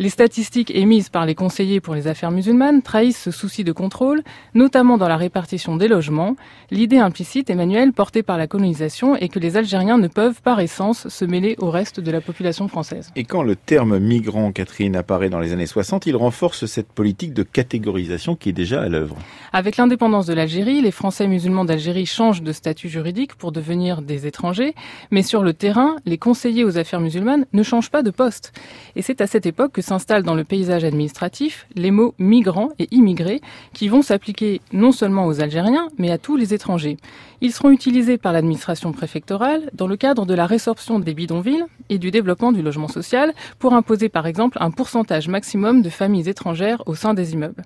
[0.00, 4.22] Les statistiques émises par les conseillers pour les affaires musulmanes trahissent ce souci de contrôle,
[4.52, 6.34] notamment dans la répartition des logements.
[6.72, 11.06] L'idée implicite, Emmanuel, portée par la colonisation est que les Algériens ne peuvent par essence
[11.06, 13.12] se mêler au reste de la population française.
[13.14, 17.32] Et quand le terme migrant, Catherine, apparaît dans les années 60, il renforce cette politique
[17.32, 19.16] de catégorisation qui est déjà à l'œuvre.
[19.52, 24.26] Avec l'indépendance de l'Algérie, les Français musulmans d'Algérie changent de statut juridique pour devenir des
[24.26, 24.74] étrangers,
[25.12, 28.52] mais sur le terrain, les conseillers aux affaires musulmanes ne changent pas de poste.
[28.96, 32.88] Et c'est à cette époque que s'installent dans le paysage administratif les mots migrants et
[32.90, 33.40] immigrés
[33.72, 36.96] qui vont s'appliquer non seulement aux Algériens, mais à tous les étrangers.
[37.40, 41.98] Ils seront utilisés par l'administration préfectorale dans le cadre de la résorption des bidonvilles et
[41.98, 46.82] du développement du logement social pour imposer par exemple un pourcentage maximum de familles étrangères
[46.86, 47.62] au sein des immeubles.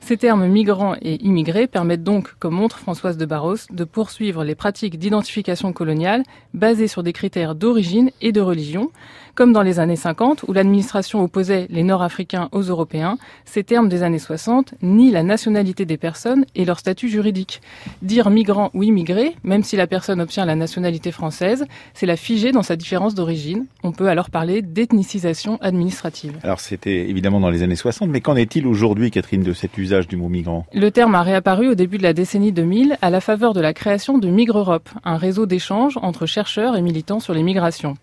[0.00, 4.54] Ces termes migrants et immigrés permettent donc, comme montre Françoise de Barros, de poursuivre les
[4.54, 6.22] pratiques d'identification coloniale
[6.54, 8.90] basées sur des critères d'origine et de religion,
[9.38, 14.02] comme dans les années 50 où l'administration opposait les Nord-Africains aux Européens, ces termes des
[14.02, 17.62] années 60 nient la nationalité des personnes et leur statut juridique.
[18.02, 22.50] Dire migrant ou immigré, même si la personne obtient la nationalité française, c'est la figer
[22.50, 23.66] dans sa différence d'origine.
[23.84, 26.36] On peut alors parler d'ethnicisation administrative.
[26.42, 30.08] Alors c'était évidemment dans les années 60, mais qu'en est-il aujourd'hui, Catherine, de cet usage
[30.08, 30.66] du mot migrant?
[30.74, 33.72] Le terme a réapparu au début de la décennie 2000 à la faveur de la
[33.72, 37.94] création de Migre Europe, un réseau d'échanges entre chercheurs et militants sur les migrations.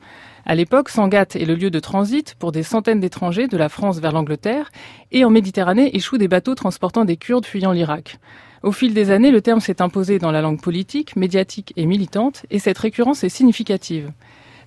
[0.48, 4.00] À l'époque, Sangatte est le lieu de transit pour des centaines d'étrangers de la France
[4.00, 4.70] vers l'Angleterre
[5.12, 8.20] et en Méditerranée échouent des bateaux transportant des Kurdes fuyant l'Irak.
[8.62, 12.46] Au fil des années, le terme s'est imposé dans la langue politique, médiatique et militante
[12.52, 14.12] et cette récurrence est significative.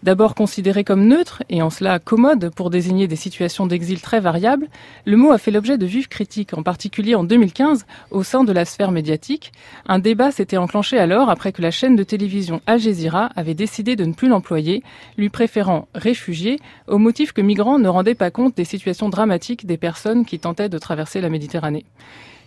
[0.04, 4.68] D'abord considéré comme neutre et en cela commode pour désigner des situations d'exil très variables,
[5.04, 8.52] le mot a fait l'objet de vives critiques, en particulier en 2015 au sein de
[8.52, 9.52] la sphère médiatique.
[9.86, 12.80] Un débat s'était enclenché alors après que la chaîne de télévision Al
[13.34, 14.84] avait décidé de ne plus l'employer,
[15.16, 19.78] lui préférant réfugié au motif que migrants ne rendaient pas compte des situations dramatiques des
[19.78, 21.84] personnes qui tentaient de traverser la Méditerranée.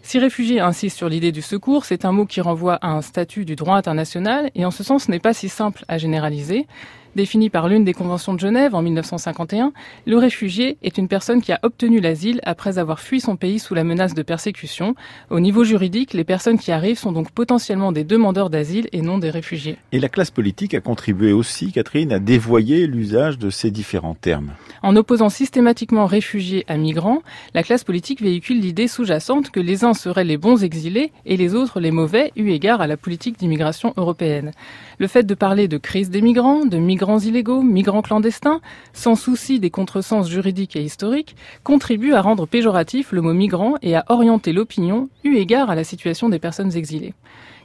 [0.04, 3.46] Si réfugié insiste sur l'idée du secours, c'est un mot qui renvoie à un statut
[3.46, 6.66] du droit international et en ce sens n'est pas si simple à généraliser.
[7.14, 9.74] Défini par l'une des conventions de Genève en 1951,
[10.06, 13.74] le réfugié est une personne qui a obtenu l'asile après avoir fui son pays sous
[13.74, 14.96] la menace de persécution.
[15.30, 19.18] Au niveau juridique, les personnes qui arrivent sont donc potentiellement des demandeurs d'asile et non
[19.18, 19.76] des réfugiés.
[19.92, 24.54] Et la classe politique a contribué aussi, Catherine, à dévoyer l'usage de ces différents termes.
[24.82, 29.94] En opposant systématiquement réfugiés à migrants, la classe politique véhicule l'idée sous-jacente que les uns
[29.94, 33.94] seraient les bons exilés et les autres les mauvais eu égard à la politique d'immigration
[33.98, 34.52] européenne.
[34.98, 38.62] Le fait de parler de crise des migrants, de migrants migrants illégaux, migrants clandestins,
[38.94, 43.96] sans souci des contresens juridiques et historiques, contribue à rendre péjoratif le mot migrant et
[43.96, 47.16] à orienter l'opinion eu égard à la situation des personnes exilées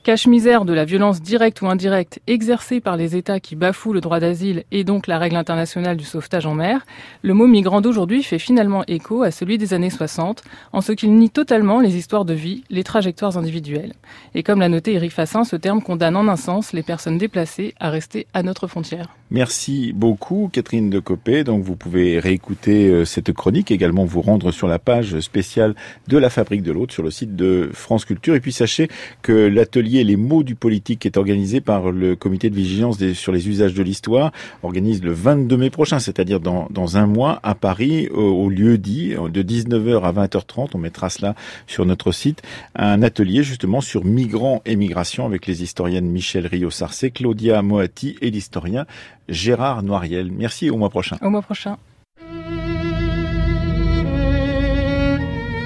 [0.07, 4.21] cache-misère de la violence directe ou indirecte exercée par les États qui bafouent le droit
[4.21, 6.87] d'asile et donc la règle internationale du sauvetage en mer,
[7.23, 11.13] le mot migrant d'aujourd'hui fait finalement écho à celui des années 60, en ce qu'il
[11.13, 13.95] nie totalement les histoires de vie, les trajectoires individuelles.
[14.37, 17.75] Et comme l'a noté Eric Fassin, ce terme condamne en un sens les personnes déplacées
[17.81, 19.09] à rester à notre frontière.
[19.33, 21.43] Merci beaucoup Catherine de Copé.
[21.43, 25.75] Donc vous pouvez réécouter euh, cette chronique, également vous rendre sur la page spéciale
[26.07, 28.37] de la Fabrique de l'Autre sur le site de France Culture.
[28.37, 28.89] Et puis sachez
[29.23, 33.49] que l'atelier les mots du politique est organisé par le comité de vigilance sur les
[33.49, 34.33] usages de l'histoire,
[34.63, 39.43] organise le 22 mai prochain, c'est-à-dire dans, un mois à Paris, au, lieu dit, de
[39.43, 41.35] 19h à 20h30, on mettra cela
[41.67, 42.43] sur notre site,
[42.75, 48.31] un atelier justement sur migrants et migration avec les historiennes Michel Rio-Sarcé, Claudia Moati et
[48.31, 48.87] l'historien
[49.29, 50.31] Gérard Noiriel.
[50.33, 51.17] Merci au mois prochain.
[51.23, 51.77] Au mois prochain.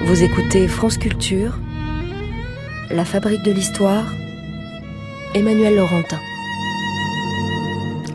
[0.03, 1.59] Vous écoutez France Culture,
[2.93, 4.13] La Fabrique de l'Histoire
[5.33, 6.19] Emmanuel Laurentin.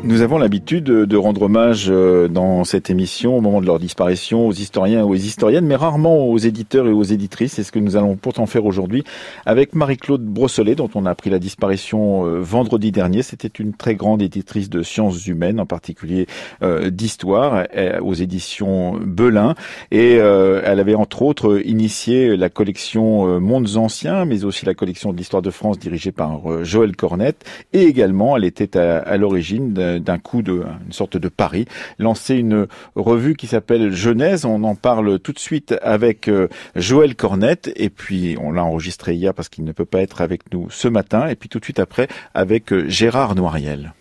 [0.07, 4.47] Nous avons l'habitude de rendre hommage euh, dans cette émission au moment de leur disparition
[4.47, 7.55] aux historiens et aux historiennes, mais rarement aux éditeurs et aux éditrices.
[7.55, 9.03] C'est ce que nous allons pourtant faire aujourd'hui
[9.47, 13.23] avec Marie-Claude Brosselet, dont on a appris la disparition euh, vendredi dernier.
[13.23, 16.29] C'était une très grande éditrice de sciences humaines, en particulier
[16.62, 17.66] euh, d'histoire,
[18.01, 19.57] aux éditions Belin.
[19.90, 25.16] Et elle avait entre autres initié la collection Mondes Anciens, mais aussi la collection de
[25.16, 27.45] l'histoire de France dirigée par Joël Cornette.
[27.73, 31.67] Et également, elle était à, à l'origine d'un coup de une sorte de pari,
[31.99, 34.45] lancer une revue qui s'appelle Genèse.
[34.45, 39.15] On en parle tout de suite avec euh, Joël Cornette et puis on l'a enregistré
[39.15, 41.65] hier parce qu'il ne peut pas être avec nous ce matin et puis tout de
[41.65, 43.93] suite après avec euh, Gérard Noiriel.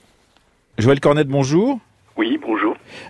[0.77, 1.79] Joël Cornette, bonjour.
[2.17, 2.64] Oui, bonjour.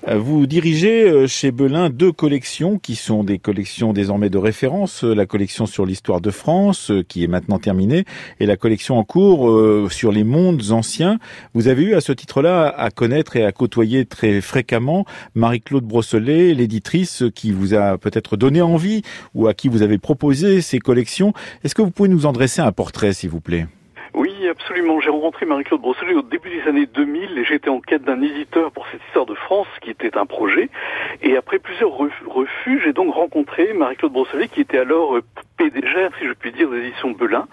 [0.08, 5.04] Euh, vous dirigez euh, chez Belin deux collections qui sont des collections désormais de référence,
[5.04, 8.06] euh, la collection sur l'histoire de France qui est maintenant terminée
[8.40, 11.20] et la collection en cours sur les mondes anciens.
[11.54, 16.54] Vous avez eu à ce titre-là à connaître et à côtoyer très fréquemment Marie-Claude Brosselet,
[16.54, 19.02] l'éditrice qui vous a peut-être donné envie
[19.34, 21.34] ou à qui vous avez proposé ces collections.
[21.64, 23.68] Est-ce que vous pouvez nous en dresser un portrait s'il vous plaît?
[24.46, 25.00] Oui, absolument.
[25.00, 28.72] J'ai rencontré Marie-Claude Brosselet au début des années 2000 et j'étais en quête d'un éditeur
[28.72, 30.70] pour cette histoire de France qui était un projet.
[31.24, 35.24] Et après plusieurs refus, j'ai donc rencontré Marie-Claude Brosselet qui était alors euh,
[35.58, 37.48] PDG, si je puis dire, des éditions Belin.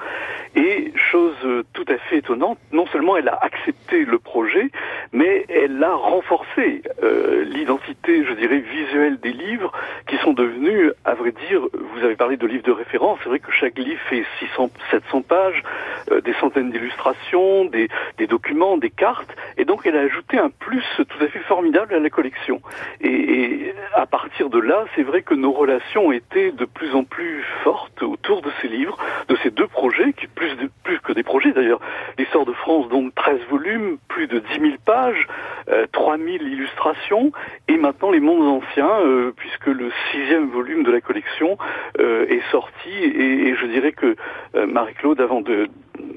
[0.55, 1.35] Et chose
[1.73, 4.71] tout à fait étonnante, non seulement elle a accepté le projet,
[5.13, 9.73] mais elle a renforcé euh, l'identité, je dirais, visuelle des livres
[10.09, 13.39] qui sont devenus, à vrai dire, vous avez parlé de livres de référence, c'est vrai
[13.39, 15.63] que chaque livre fait 600, 700 pages,
[16.11, 17.89] euh, des centaines d'illustrations, des,
[18.27, 21.99] documents, des cartes, et donc elle a ajouté un plus tout à fait formidable à
[21.99, 22.61] la collection.
[23.01, 27.45] Et, à partir de là, c'est vrai que nos relations étaient de plus en plus
[27.63, 28.97] fortes autour de ces livres,
[29.29, 31.81] de ces deux projets, plus, que des projets d'ailleurs.
[32.19, 35.27] L'histoire de France, donc 13 volumes, plus de 10 000 pages,
[35.69, 37.33] euh, 3000 illustrations,
[37.69, 41.59] et maintenant les mondes anciens, euh, puisque le sixième volume de la collection
[41.99, 44.17] euh, est sorti, et, et, je dirais que
[44.55, 45.69] euh, Marie-Claude, avant de,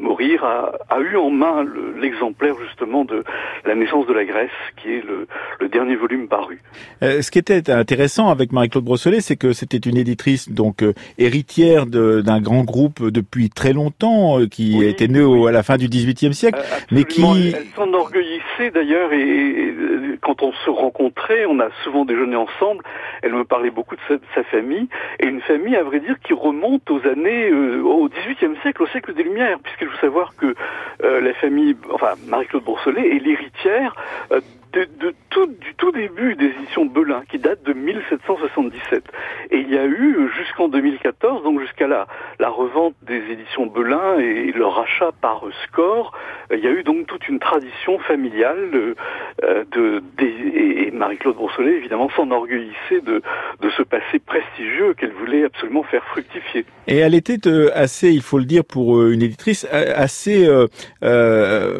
[0.05, 1.65] mourir, a, a, eu en main
[1.99, 3.23] l'exemplaire justement de
[3.65, 5.27] La naissance de la Grèce, qui est le,
[5.59, 6.61] le dernier volume paru.
[7.01, 10.93] Euh, ce qui était intéressant avec Marie-Claude Brosselet, c'est que c'était une éditrice donc euh,
[11.17, 15.47] héritière d'un grand groupe depuis très longtemps, euh, qui oui, était né oui.
[15.47, 16.59] à la fin du XVIIIe siècle,
[16.91, 17.23] mais qui...
[17.23, 19.73] Elle, s'enorgueillissait d'ailleurs, et, et,
[20.21, 22.83] quand on se rencontrait, on a souvent déjeuné ensemble,
[23.21, 24.87] elle me parlait beaucoup de sa, de sa famille,
[25.19, 29.13] et une famille, à vrai dire, qui remonte aux années, au XVIIIe siècle, au siècle
[29.13, 30.55] des Lumières, puisqu'il savoir que
[31.03, 33.95] euh, la famille, enfin Marie-Claude Bourselet est l'héritière
[34.31, 34.41] euh,
[34.75, 39.03] de, tout, du tout début des éditions Belin, qui date de 1777.
[39.51, 42.07] Et il y a eu jusqu'en 2014, donc jusqu'à la,
[42.39, 46.11] la revente des éditions Belin et leur rachat par Score,
[46.51, 48.95] il y a eu donc toute une tradition familiale
[49.43, 53.21] euh, de, de et Marie-Claude Brossolet évidemment s'enorgueillissait de,
[53.61, 56.65] de ce passé prestigieux qu'elle voulait absolument faire fructifier.
[56.87, 60.67] Et elle était euh, assez, il faut le dire pour euh, une éditrice, assez euh,
[61.03, 61.79] euh,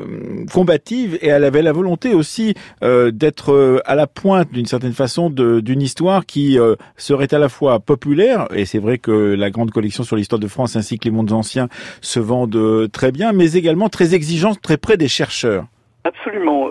[0.53, 2.55] combative et elle avait la volonté aussi
[2.85, 6.57] euh, d'être à la pointe d'une certaine façon d'une histoire qui
[6.95, 10.47] serait à la fois populaire et c'est vrai que la grande collection sur l'histoire de
[10.47, 11.67] France ainsi que les mondes anciens
[12.01, 15.65] se vendent très bien, mais également très exigeante, très près des chercheurs.
[16.05, 16.64] Absolument.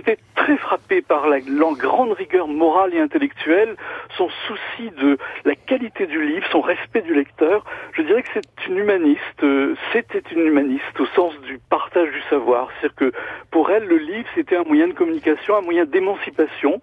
[0.00, 3.76] J'étais très frappé par la, la, grande rigueur morale et intellectuelle,
[4.16, 7.66] son souci de la qualité du livre, son respect du lecteur.
[7.92, 9.42] Je dirais que c'est une humaniste.
[9.42, 12.68] Euh, c'était une humaniste au sens du partage du savoir.
[12.80, 13.12] C'est-à-dire que
[13.50, 16.80] pour elle, le livre, c'était un moyen de communication, un moyen d'émancipation.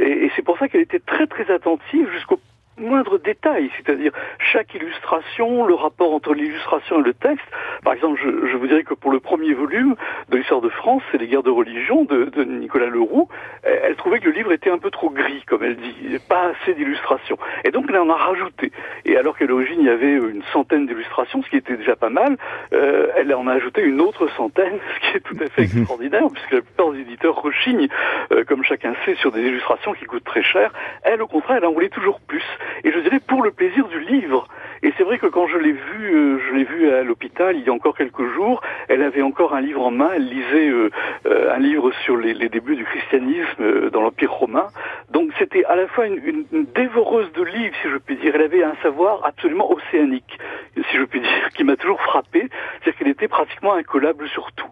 [0.00, 2.40] Et, et c'est pour ça qu'elle était très très attentive jusqu'au
[2.78, 7.44] moindre détail, c'est-à-dire chaque illustration, le rapport entre l'illustration et le texte.
[7.82, 9.94] Par exemple, je, je, vous dirais que pour le premier volume
[10.28, 13.28] de l'histoire de France, c'est les guerres de religion de, de, Nicolas Leroux,
[13.62, 16.74] elle trouvait que le livre était un peu trop gris, comme elle dit, pas assez
[16.74, 17.38] d'illustrations.
[17.64, 18.72] Et donc elle en a rajouté.
[19.04, 22.10] Et alors qu'à l'origine il y avait une centaine d'illustrations, ce qui était déjà pas
[22.10, 22.36] mal,
[22.72, 26.26] euh, elle en a ajouté une autre centaine, ce qui est tout à fait extraordinaire,
[26.32, 27.88] puisque la plupart des éditeurs rechignent,
[28.32, 30.72] euh, comme chacun sait, sur des illustrations qui coûtent très cher.
[31.02, 32.44] Elle, au contraire, elle en voulait toujours plus
[32.84, 34.48] et je dirais pour le plaisir du livre.
[34.82, 37.64] Et c'est vrai que quand je l'ai vue, euh, je l'ai vue à l'hôpital il
[37.64, 40.90] y a encore quelques jours, elle avait encore un livre en main, elle lisait euh,
[41.26, 44.66] euh, un livre sur les, débuts du christianisme dans l'Empire romain.
[45.10, 46.44] Donc c'était à la fois une,
[46.74, 48.32] dévoreuse de livres, si je puis dire.
[48.34, 50.38] Elle avait un savoir absolument océanique,
[50.76, 52.48] si je puis dire, qui m'a toujours frappé.
[52.82, 54.66] C'est-à-dire qu'elle était pratiquement incollable sur tout.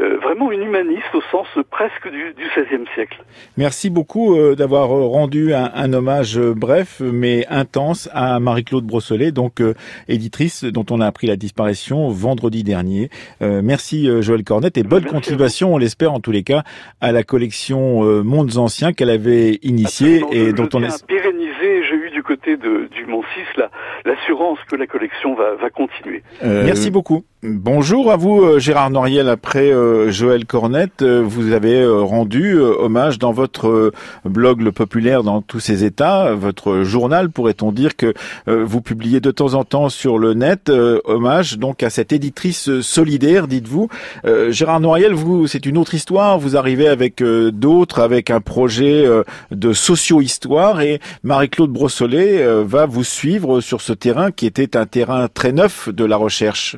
[0.00, 3.22] Vraiment une humaniste au sens presque du, du XVIe siècle.
[3.58, 9.74] Merci beaucoup d'avoir rendu un, un, hommage bref mais intense à Marie-Claude Brosselet, donc euh,
[10.08, 13.10] éditrice dont on a appris la disparition vendredi dernier.
[13.42, 16.62] Euh, merci euh, Joël Cornette et bonne merci continuation, on l'espère en tous les cas,
[17.00, 21.50] à la collection euh, Mondes Anciens qu'elle avait initiée Absolument, et dont on est pérennisé.
[21.60, 23.22] J'ai eu du côté de, du Mont
[23.56, 23.62] 6
[24.04, 26.22] l'assurance que la collection va, va continuer.
[26.42, 27.24] merci beaucoup.
[27.42, 29.28] Bonjour à vous Gérard Noriel.
[29.30, 29.72] Après
[30.10, 33.92] Joël Cornette, vous avez rendu hommage dans votre
[34.26, 38.12] blog Le Populaire dans tous ses états, votre journal pourrait-on dire que
[38.46, 42.80] vous publiez de temps en temps sur le net, euh, hommage donc à cette éditrice
[42.80, 43.88] solidaire, dites-vous.
[44.24, 46.38] Euh, Gérard Noiriel, vous, c'est une autre histoire.
[46.38, 49.06] Vous arrivez avec euh, d'autres, avec un projet
[49.50, 55.28] de socio-histoire, et Marie-Claude Brossolet va vous suivre sur ce terrain qui était un terrain
[55.32, 56.76] très neuf de la recherche.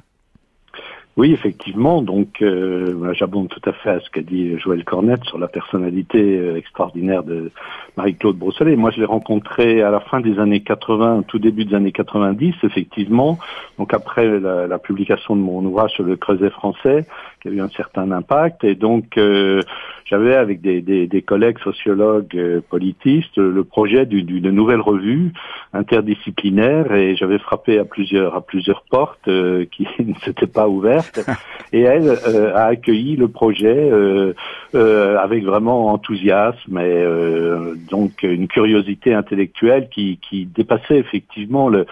[1.18, 2.00] Oui, effectivement.
[2.00, 6.38] Donc, euh, j'abonde tout à fait à ce qu'a dit Joël Cornette sur la personnalité
[6.38, 7.50] euh, extraordinaire de
[7.98, 8.76] Marie-Claude Brosselet.
[8.76, 12.54] Moi, je l'ai rencontrée à la fin des années 80, tout début des années 90,
[12.62, 13.38] effectivement.
[13.78, 17.04] Donc, après la, la publication de mon ouvrage sur le Creuset français,
[17.42, 18.62] qui a eu un certain impact.
[18.64, 19.60] Et donc, euh,
[20.04, 25.32] j'avais avec des, des, des, collègues sociologues euh, politistes le projet d'une nouvelle revue
[25.72, 31.20] interdisciplinaire et j'avais frappé à plusieurs à plusieurs portes euh, qui ne s'étaient pas ouvertes.
[31.72, 33.90] Et elle euh, a accueilli le projet
[34.74, 37.06] avec vraiment enthousiasme et
[37.90, 41.86] donc une curiosité intellectuelle qui, qui dépassait effectivement le,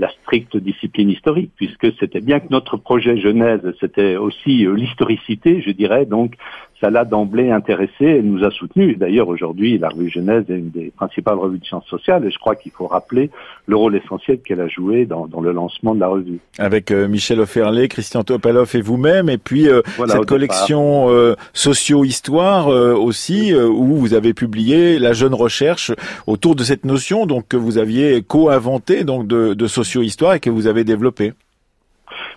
[0.00, 5.70] la stricte discipline historique, puisque c'était bien que notre projet Genèse, c'était aussi l'historicité, je
[5.70, 6.34] dirais, donc
[6.80, 8.96] ça l'a d'emblée intéressé et nous a soutenus.
[8.98, 12.38] D'ailleurs, aujourd'hui, la revue Genèse est une des principales revues de sciences sociales et je
[12.38, 13.30] crois qu'il faut rappeler
[13.66, 16.40] le rôle essentiel qu'elle a joué dans, le lancement de la revue.
[16.58, 22.68] Avec euh, Michel Offerlé, Christian Topalov et vous-même, et puis euh, cette collection euh, socio-histoire
[22.68, 25.92] aussi, où vous avez publié la jeune recherche
[26.26, 30.50] autour de cette notion donc que vous aviez co-inventé donc de, de socio-histoire et que
[30.50, 31.32] vous avez développée.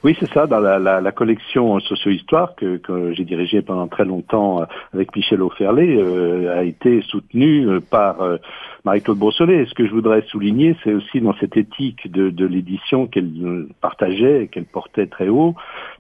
[0.03, 4.65] Oui, c'est ça, dans la, collection socio-histoire que, que j'ai dirigée pendant très longtemps euh,
[4.93, 8.17] avec Michel Auferlé, euh, a été soutenue euh, par
[8.83, 9.65] Marie-Claude Brossolet.
[9.65, 13.31] Ce que je voudrais souligner, c'est aussi dans cette éthique de, de l'édition qu'elle
[13.79, 15.55] partageait, qu'elle portait très haut,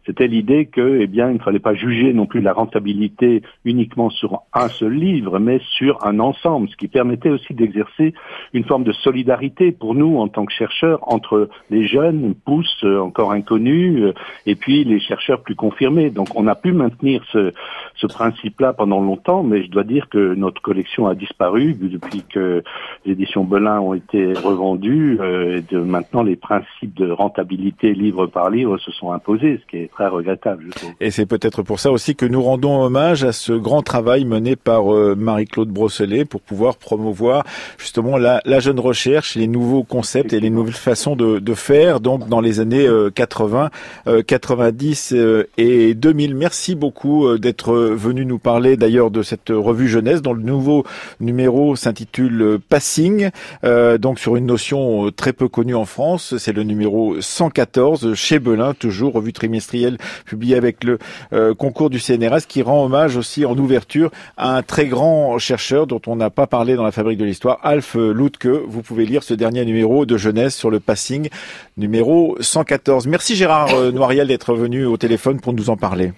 [0.05, 4.09] c'était l'idée que, eh bien, il ne fallait pas juger non plus la rentabilité uniquement
[4.09, 8.13] sur un seul livre, mais sur un ensemble, ce qui permettait aussi d'exercer
[8.53, 13.31] une forme de solidarité pour nous en tant que chercheurs entre les jeunes pousses encore
[13.31, 14.13] inconnus
[14.45, 16.09] et puis les chercheurs plus confirmés.
[16.09, 17.53] Donc, on a pu maintenir ce,
[17.95, 22.63] ce principe-là pendant longtemps, mais je dois dire que notre collection a disparu depuis que
[23.05, 25.17] les éditions Belin ont été revendues.
[25.19, 29.67] Euh, et de, maintenant, les principes de rentabilité livre par livre se sont imposés, ce
[29.67, 30.65] qui est très regrettable.
[30.67, 30.91] Je trouve.
[30.99, 34.55] Et c'est peut-être pour ça aussi que nous rendons hommage à ce grand travail mené
[34.55, 37.43] par euh, Marie-Claude Brosselet pour pouvoir promouvoir
[37.77, 41.99] justement la, la, jeune recherche, les nouveaux concepts et les nouvelles façons de, de faire.
[41.99, 43.69] Donc dans les années 80,
[44.07, 45.15] euh, 90
[45.57, 46.35] et 2000.
[46.35, 50.85] Merci beaucoup d'être venu nous parler d'ailleurs de cette revue jeunesse dont le nouveau
[51.19, 53.29] numéro s'intitule Passing,
[53.63, 56.37] euh, donc sur une notion euh, très peu connue en France.
[56.37, 59.82] C'est le numéro 114 chez Belin, toujours revue trimestrielle
[60.25, 60.99] publiée avec le
[61.33, 65.87] euh, concours du CNRS, qui rend hommage aussi en ouverture à un très grand chercheur
[65.87, 68.47] dont on n'a pas parlé dans la fabrique de l'histoire, Alf Loutke.
[68.47, 71.29] Vous pouvez lire ce dernier numéro de jeunesse sur le passing,
[71.77, 73.07] numéro 114.
[73.07, 76.13] Merci Gérard Noiriel d'être venu au téléphone pour nous en parler.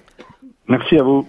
[0.68, 1.28] Merci à vous.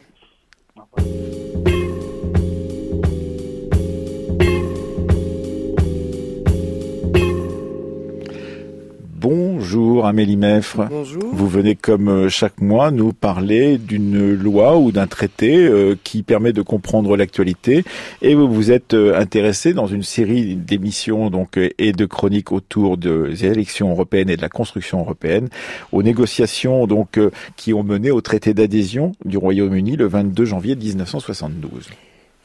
[9.66, 10.86] Bonjour Amélie Meffre.
[10.88, 11.24] Bonjour.
[11.32, 16.22] Vous venez comme euh, chaque mois nous parler d'une loi ou d'un traité euh, qui
[16.22, 17.82] permet de comprendre l'actualité
[18.22, 22.96] et vous vous êtes euh, intéressé dans une série d'émissions donc et de chroniques autour
[22.96, 25.48] des élections européennes et de la construction européenne
[25.90, 27.18] aux négociations donc
[27.56, 31.90] qui ont mené au traité d'adhésion du Royaume-Uni le 22 janvier 1972.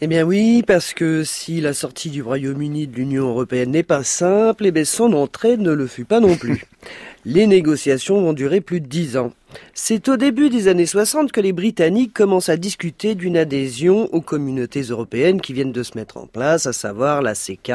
[0.04, 4.04] Eh bien oui, parce que si la sortie du Royaume-Uni de l'Union européenne n'est pas
[4.04, 6.66] simple, eh bien son entrée ne le fut pas non plus.
[7.26, 9.32] Les négociations vont durer plus de dix ans.
[9.76, 14.22] C'est au début des années 60 que les Britanniques commencent à discuter d'une adhésion aux
[14.22, 17.72] communautés européennes qui viennent de se mettre en place, à savoir la CK,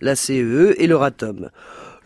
[0.00, 1.50] la CE e et l'Euratom.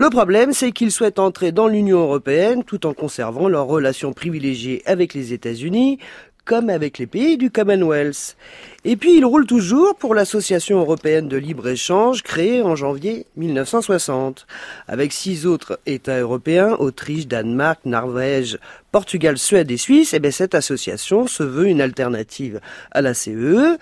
[0.00, 4.82] Le problème, c'est qu'ils souhaitent entrer dans l'Union européenne tout en conservant leurs relations privilégiées
[4.86, 5.98] avec les États-Unis,
[6.44, 8.36] comme avec les pays du Commonwealth.
[8.84, 14.46] Et puis il roule toujours pour l'Association européenne de libre-échange créée en janvier 1960.
[14.88, 18.58] Avec six autres États européens, Autriche, Danemark, Norvège,
[18.92, 22.60] Portugal, Suède et Suisse, et eh bien cette association se veut une alternative
[22.90, 23.34] à la CEE.
[23.34, 23.78] E.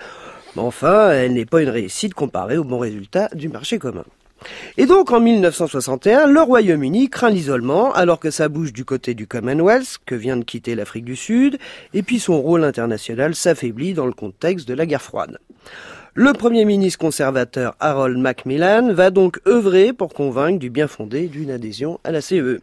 [0.56, 4.04] Enfin, elle n'est pas une réussite comparée aux bons résultats du marché commun.
[4.76, 9.26] Et donc en 1961, le Royaume-Uni craint l'isolement alors que ça bouge du côté du
[9.26, 11.58] Commonwealth, que vient de quitter l'Afrique du Sud,
[11.94, 15.38] et puis son rôle international s'affaiblit dans le contexte de la guerre froide.
[16.14, 21.50] Le Premier ministre conservateur Harold Macmillan va donc œuvrer pour convaincre du bien fondé d'une
[21.50, 22.34] adhésion à la CE.
[22.34, 22.60] E.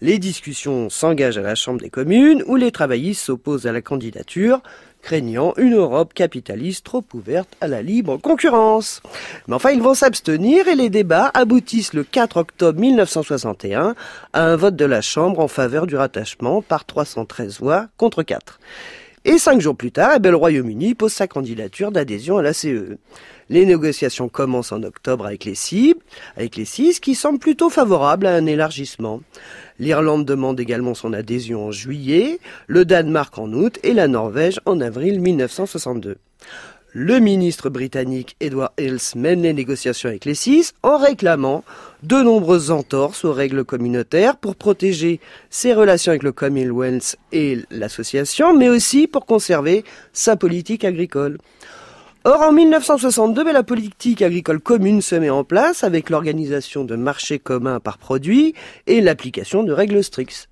[0.00, 4.62] Les discussions s'engagent à la Chambre des communes où les travaillistes s'opposent à la candidature,
[5.02, 9.02] craignant une Europe capitaliste trop ouverte à la libre concurrence.
[9.46, 13.94] Mais enfin, ils vont s'abstenir et les débats aboutissent le 4 octobre 1961
[14.32, 18.58] à un vote de la Chambre en faveur du rattachement par 313 voix contre 4.
[19.30, 22.54] Et cinq jours plus tard, eh ben, le Royaume-Uni pose sa candidature d'adhésion à la
[22.54, 22.68] CE.
[22.68, 22.98] E.
[23.50, 25.54] Les négociations commencent en octobre avec les
[26.34, 29.20] avec les six qui semblent plutôt favorables à un élargissement.
[29.78, 34.80] L'Irlande demande également son adhésion en juillet, le Danemark en août et la Norvège en
[34.80, 36.16] avril 1962.
[36.94, 41.62] Le ministre britannique Edward Hills mène les négociations avec les six en réclamant
[42.02, 45.20] de nombreuses entorses aux règles communautaires pour protéger
[45.50, 49.84] ses relations avec le Commonwealth et l'association, mais aussi pour conserver
[50.14, 51.36] sa politique agricole.
[52.24, 57.38] Or, en 1962, la politique agricole commune se met en place avec l'organisation de marchés
[57.38, 58.54] communs par produit
[58.86, 60.48] et l'application de règles strictes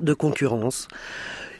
[0.00, 0.86] de concurrence.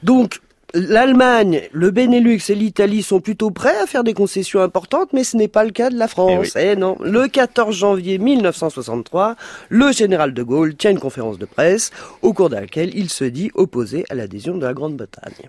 [0.04, 0.40] Donc,
[0.76, 5.36] L'Allemagne, le Benelux et l'Italie sont plutôt prêts à faire des concessions importantes, mais ce
[5.36, 6.56] n'est pas le cas de la France.
[6.56, 6.96] Eh, eh non.
[7.00, 9.36] Le 14 janvier 1963,
[9.68, 13.22] le général de Gaulle tient une conférence de presse au cours de laquelle il se
[13.22, 15.48] dit opposé à l'adhésion de la Grande-Bretagne.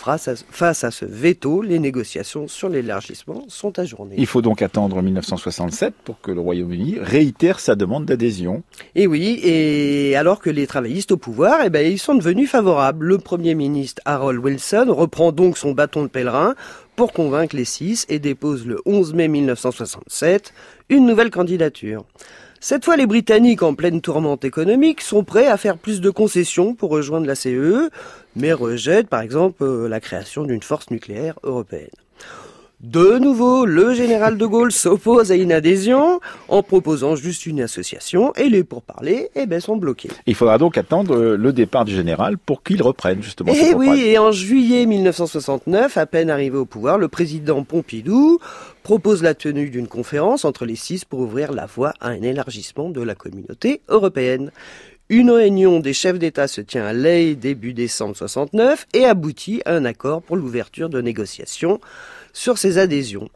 [0.00, 4.14] Face à, ce veto, les négociations sur l'élargissement sont ajournées.
[4.16, 8.62] Il faut donc attendre 1967 pour que le Royaume-Uni réitère sa demande d'adhésion.
[8.94, 13.04] Et oui, et alors que les travaillistes au pouvoir, eh ben, ils sont devenus favorables.
[13.04, 16.54] Le Premier ministre Harold Wilson reprend donc son bâton de pèlerin
[16.96, 20.54] pour convaincre les six et dépose le 11 mai 1967
[20.88, 22.04] une nouvelle candidature.
[22.62, 26.74] Cette fois, les Britanniques, en pleine tourmente économique, sont prêts à faire plus de concessions
[26.74, 27.90] pour rejoindre la CE, e,
[28.36, 31.88] mais rejettent par exemple euh, la création d'une force nucléaire européenne.
[32.80, 36.18] De nouveau, le général de Gaulle s'oppose à une adhésion
[36.48, 40.08] en proposant juste une association et les pourparlers eh ben, sont bloqués.
[40.24, 43.52] Il faudra donc attendre euh, le départ du général pour qu'il reprenne justement.
[43.52, 48.38] Et eh oui, et en juillet 1969, à peine arrivé au pouvoir, le président Pompidou
[48.82, 52.88] propose la tenue d'une conférence entre les six pour ouvrir la voie à un élargissement
[52.88, 54.52] de la communauté européenne.
[55.12, 59.74] Une réunion des chefs d'État se tient à Ley début décembre 69 et aboutit à
[59.74, 61.80] un accord pour l'ouverture de négociations
[62.32, 63.28] sur ces adhésions.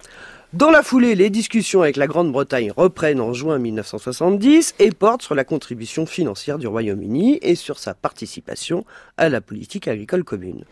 [0.52, 5.34] Dans la foulée, les discussions avec la Grande-Bretagne reprennent en juin 1970 et portent sur
[5.34, 8.84] la contribution financière du Royaume-Uni et sur sa participation
[9.16, 10.62] à la politique agricole commune.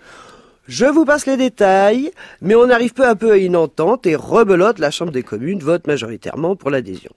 [0.69, 4.15] Je vous passe les détails, mais on arrive peu à peu à une entente et
[4.15, 7.11] rebelote, la Chambre des communes vote majoritairement pour l'adhésion.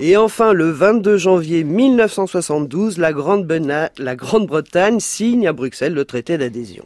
[0.00, 6.84] Et enfin, le 22 janvier 1972, la Grande-Bretagne signe à Bruxelles le traité d'adhésion.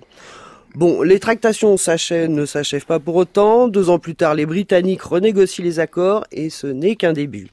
[0.75, 3.69] Bon, les tractations ne s'achèvent pas pour autant.
[3.69, 7.49] Deux ans plus tard, les Britanniques renégocient les accords et ce n'est qu'un début.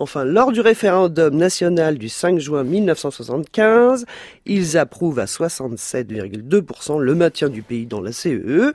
[0.00, 4.06] Enfin, lors du référendum national du 5 juin 1975,
[4.46, 8.72] ils approuvent à 67,2% le maintien du pays dans la CEE.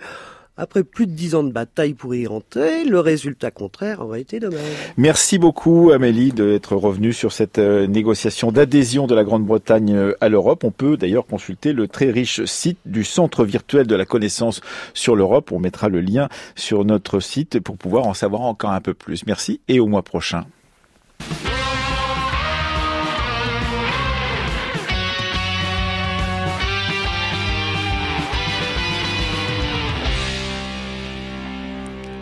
[0.57, 4.39] Après plus de dix ans de bataille pour y rentrer, le résultat contraire aurait été
[4.39, 4.61] dommage.
[4.95, 10.29] Merci beaucoup Amélie d'être revenue sur cette euh, négociation d'adhésion de la Grande-Bretagne euh, à
[10.29, 10.63] l'Europe.
[10.63, 14.61] On peut d'ailleurs consulter le très riche site du Centre virtuel de la connaissance
[14.93, 15.51] sur l'Europe.
[15.51, 19.25] On mettra le lien sur notre site pour pouvoir en savoir encore un peu plus.
[19.25, 20.45] Merci et au mois prochain.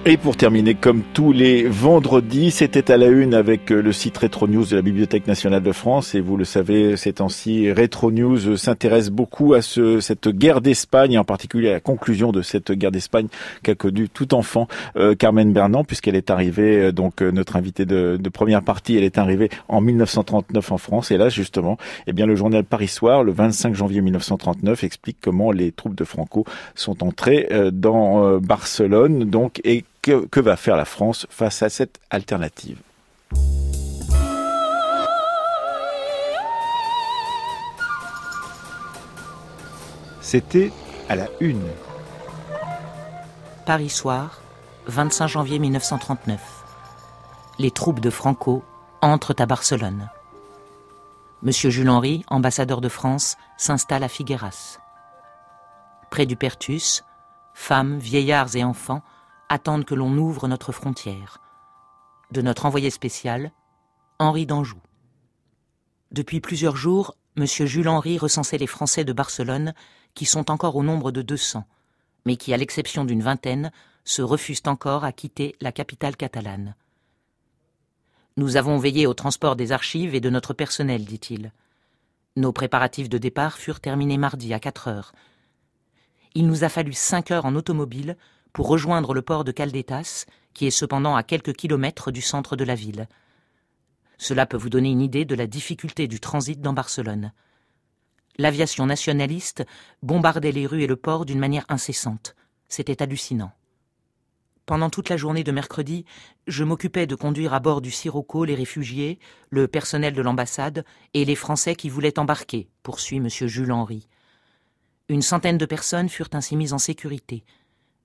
[0.05, 4.17] Et pour terminer, comme tous les vendredis, c'était à la une avec euh, le site
[4.17, 6.13] Retro News de la Bibliothèque nationale de France.
[6.13, 11.17] Et vous le savez, ces temps-ci, Retro News s'intéresse beaucoup à ce, cette guerre d'Espagne,
[11.17, 13.27] en particulier à la conclusion de cette guerre d'Espagne
[13.63, 18.17] qu'a connue tout enfant euh, Carmen Bernand, puisqu'elle est arrivée, euh, donc notre invitée de,
[18.21, 21.11] de, première partie, elle est arrivée en 1939 en France.
[21.11, 21.77] Et là, justement,
[22.07, 26.03] eh bien, le journal Paris Soir, le 25 janvier 1939, explique comment les troupes de
[26.03, 26.43] Franco
[26.75, 32.77] sont entrées dans Barcelone, donc, et que, va faire la France face à cette alternative?
[40.21, 40.71] C'était
[41.09, 41.63] à la une.
[43.65, 44.41] Paris soir,
[44.87, 46.41] 25 janvier 1939.
[47.59, 48.63] Les troupes de Franco
[49.01, 50.09] entrent à Barcelone.
[51.43, 54.79] Monsieur Jules Henry, ambassadeur de France, s'installe à Figueras.
[56.09, 57.03] Près du Pertus,
[57.53, 59.01] femmes, vieillards et enfants
[59.53, 61.39] attendent que l'on ouvre notre frontière.
[62.31, 63.51] De notre envoyé spécial,
[64.17, 64.79] Henri d'Anjou.
[66.11, 67.45] Depuis plusieurs jours, M.
[67.45, 69.75] Jules Henry recensait les Français de Barcelone,
[70.15, 71.65] qui sont encore au nombre de 200,
[72.25, 73.71] mais qui, à l'exception d'une vingtaine,
[74.03, 76.75] se refusent encore à quitter la capitale catalane.
[78.37, 81.51] Nous avons veillé au transport des archives et de notre personnel, dit-il.
[82.35, 85.13] Nos préparatifs de départ furent terminés mardi à 4 heures.
[86.33, 88.17] Il nous a fallu cinq heures en automobile
[88.53, 92.63] pour rejoindre le port de Caldetas, qui est cependant à quelques kilomètres du centre de
[92.63, 93.07] la ville.
[94.19, 97.33] Cela peut vous donner une idée de la difficulté du transit dans Barcelone.
[98.37, 99.65] L'aviation nationaliste
[100.01, 102.35] bombardait les rues et le port d'une manière incessante.
[102.69, 103.51] C'était hallucinant.
[104.65, 106.05] Pendant toute la journée de mercredi,
[106.47, 111.25] je m'occupais de conduire à bord du Sirocco les réfugiés, le personnel de l'ambassade et
[111.25, 113.27] les Français qui voulaient embarquer, poursuit M.
[113.29, 114.07] Jules Henry.
[115.09, 117.43] Une centaine de personnes furent ainsi mises en sécurité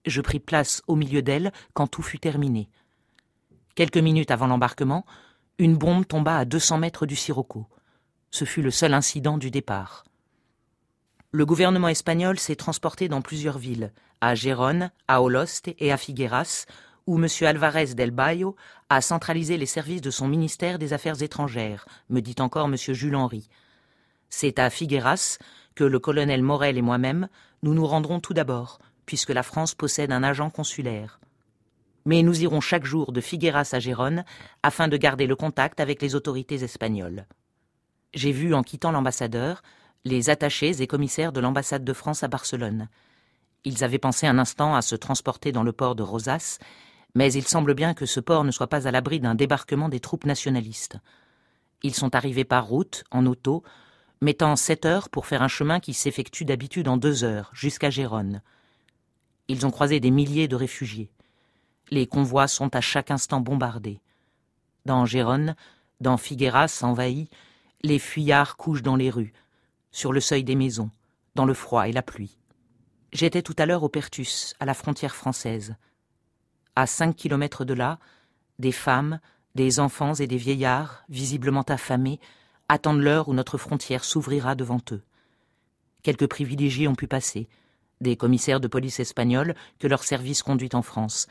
[0.09, 2.69] je pris place au milieu d'elle quand tout fut terminé.
[3.75, 5.05] Quelques minutes avant l'embarquement,
[5.59, 7.67] une bombe tomba à 200 mètres du Sirocco.
[8.31, 10.05] Ce fut le seul incident du départ.
[11.31, 16.65] Le gouvernement espagnol s'est transporté dans plusieurs villes, à Gérone, à Oloste et à Figueras,
[17.07, 17.27] où M.
[17.43, 18.57] Alvarez del Bayo
[18.89, 22.77] a centralisé les services de son ministère des Affaires étrangères, me dit encore M.
[22.77, 23.49] Jules Henry.
[24.31, 25.39] C'est à Figueras
[25.75, 27.29] que le colonel Morel et moi-même
[27.63, 28.79] nous nous rendrons tout d'abord,
[29.09, 31.19] puisque la France possède un agent consulaire.
[32.05, 34.23] Mais nous irons chaque jour de Figueras à Gérone
[34.63, 37.25] afin de garder le contact avec les autorités espagnoles.
[38.13, 39.63] J'ai vu en quittant l'ambassadeur
[40.05, 42.91] les attachés et commissaires de l'ambassade de France à Barcelone.
[43.65, 46.59] Ils avaient pensé un instant à se transporter dans le port de Rosas,
[47.15, 50.01] mais il semble bien que ce port ne soit pas à l'abri d'un débarquement des
[50.01, 50.99] troupes nationalistes.
[51.83, 53.63] Ils sont arrivés par route, en auto,
[54.21, 58.43] mettant sept heures pour faire un chemin qui s'effectue d'habitude en deux heures, jusqu'à Gérone.
[59.49, 61.11] Ils ont croisé des milliers de réfugiés.
[61.91, 64.01] Les convois sont à chaque instant bombardés.
[64.85, 65.57] Dans Gérone,
[66.01, 67.29] dans Figueras envahi,
[67.83, 69.33] les fuyards couchent dans les rues,
[69.91, 70.91] sur le seuil des maisons,
[71.35, 72.37] dans le froid et la pluie.
[73.13, 75.77] J'étais tout à l'heure au Pertus, à la frontière française.
[76.77, 77.99] À cinq kilomètres de là,
[78.59, 79.19] des femmes,
[79.55, 82.21] des enfants et des vieillards, visiblement affamés,
[82.69, 85.03] attendent l'heure où notre frontière s'ouvrira devant eux.
[86.03, 87.49] Quelques privilégiés ont pu passer,
[88.01, 91.27] des commissaires de police espagnols que leur service conduit en France,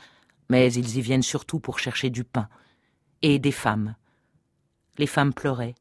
[0.48, 2.48] mais ils y viennent surtout pour chercher du pain,
[3.22, 3.94] et des femmes.
[4.98, 5.74] Les femmes pleuraient.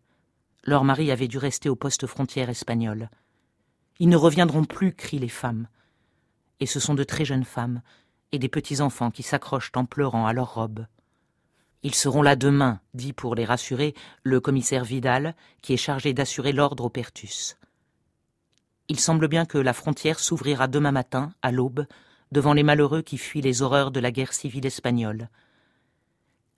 [0.63, 3.09] Leur mari avait dû rester au poste frontière espagnol.
[3.99, 5.67] Ils ne reviendront plus, crient les femmes.
[6.59, 7.81] Et ce sont de très jeunes femmes
[8.31, 10.85] et des petits enfants qui s'accrochent en pleurant à leurs robes.
[11.83, 16.51] Ils seront là demain, dit pour les rassurer le commissaire Vidal, qui est chargé d'assurer
[16.51, 17.57] l'ordre au Pertus.
[18.89, 21.85] Il semble bien que la frontière s'ouvrira demain matin, à l'aube,
[22.31, 25.29] devant les malheureux qui fuient les horreurs de la guerre civile espagnole.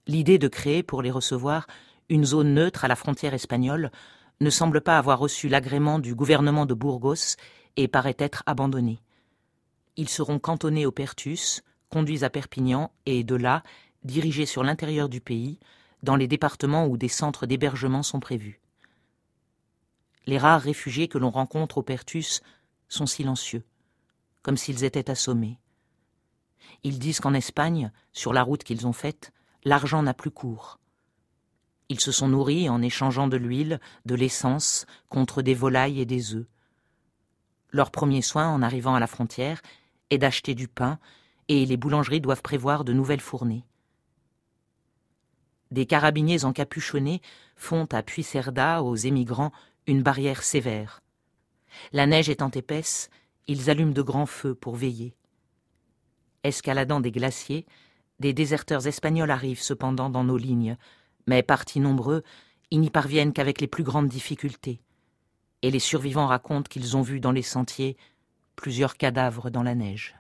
[0.08, 1.68] L'idée de créer pour les recevoir
[2.08, 3.92] une zone neutre à la frontière espagnole
[4.42, 7.36] ne semble pas avoir reçu l'agrément du gouvernement de Burgos
[7.78, 9.00] et paraît être abandonnée.
[9.98, 13.64] Ils seront cantonnés au Pertus, conduits à Perpignan et de là
[14.04, 15.60] dirigés sur l'intérieur du pays,
[16.04, 18.62] dans les départements où des centres d'hébergement sont prévus.
[20.30, 22.44] Les rares réfugiés que l'on rencontre au Pertus
[22.88, 23.64] sont silencieux,
[24.44, 25.58] comme s'ils étaient assommés.
[26.84, 30.78] Ils disent qu'en Espagne, sur la route qu'ils ont faite, l'argent n'a plus cours.
[31.90, 36.36] Ils se sont nourris en échangeant de l'huile, de l'essence, contre des volailles et des
[36.36, 36.46] œufs.
[37.72, 39.64] Leur premier soin en arrivant à la frontière
[40.12, 41.00] est d'acheter du pain,
[41.48, 43.66] et les boulangeries doivent prévoir de nouvelles fournées.
[45.72, 47.22] Des carabiniers encapuchonnés
[47.56, 49.52] font à Puicerda aux émigrants
[49.90, 51.02] une barrière sévère.
[51.94, 53.10] La neige étant épaisse,
[53.48, 55.16] ils allument de grands feux pour veiller.
[56.44, 57.66] Escaladant des glaciers,
[58.20, 60.78] des déserteurs espagnols arrivent cependant dans nos lignes,
[61.26, 62.22] mais partis nombreux,
[62.70, 64.80] ils n'y parviennent qu'avec les plus grandes difficultés.
[65.64, 67.98] Et les survivants racontent qu'ils ont vu dans les sentiers
[68.56, 70.19] plusieurs cadavres dans la neige.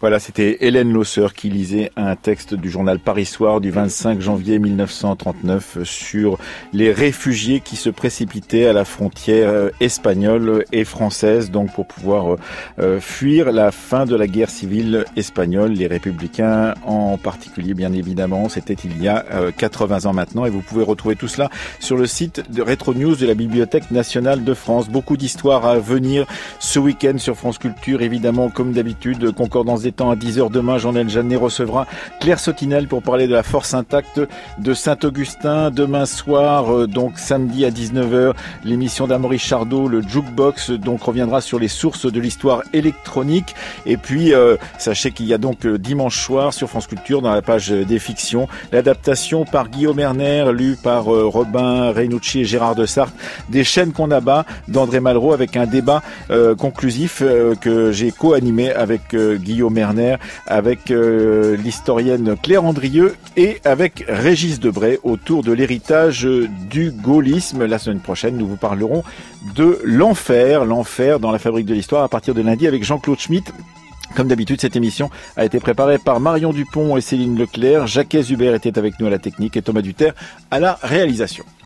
[0.00, 4.58] Voilà, c'était Hélène Losseur qui lisait un texte du journal Paris Soir du 25 janvier
[4.58, 6.38] 1939 sur
[6.72, 12.32] les réfugiés qui se précipitaient à la frontière euh, espagnole et française, donc pour pouvoir
[12.32, 12.36] euh,
[12.78, 18.48] euh, fuir la fin de la guerre civile espagnole, les républicains en particulier, bien évidemment.
[18.48, 19.22] C'était il y a
[19.58, 23.16] 80 ans maintenant et vous pouvez retrouver tout cela sur le site de Retro News
[23.16, 24.88] de la Bibliothèque nationale de France.
[24.88, 26.26] Beaucoup d'histoires à venir
[26.58, 31.08] ce week-end sur France Culture, évidemment, comme d'habitude, concordance des temps à 10h demain, Jean-Noël
[31.36, 31.86] recevra
[32.20, 34.20] Claire Sotinel pour parler de la force intacte
[34.58, 35.70] de Saint-Augustin.
[35.70, 38.32] Demain soir, euh, donc samedi à 19h,
[38.64, 43.54] l'émission d'Amory Chardot, le Jukebox, donc reviendra sur les sources de l'histoire électronique.
[43.86, 47.32] Et puis, euh, sachez qu'il y a donc euh, dimanche soir sur France Culture, dans
[47.32, 52.86] la page des fictions, l'adaptation par Guillaume Erner, lu par Robin Reynucci et Gérard de
[52.86, 53.14] Sarthe,
[53.48, 56.02] des chaînes qu'on abat d'André Malraux avec un débat
[56.58, 57.22] conclusif
[57.60, 59.78] que j'ai co-animé avec Guillaume
[60.46, 66.26] avec euh, l'historienne Claire Andrieux et avec Régis Debray autour de l'héritage
[66.70, 67.64] du gaullisme.
[67.64, 69.02] La semaine prochaine, nous vous parlerons
[69.54, 73.52] de l'enfer, l'enfer dans la fabrique de l'histoire à partir de lundi avec Jean-Claude Schmitt.
[74.16, 77.86] Comme d'habitude, cette émission a été préparée par Marion Dupont et Céline Leclerc.
[77.86, 80.14] Jacques Hubert était avec nous à la technique et Thomas Duterre
[80.50, 81.44] à la réalisation.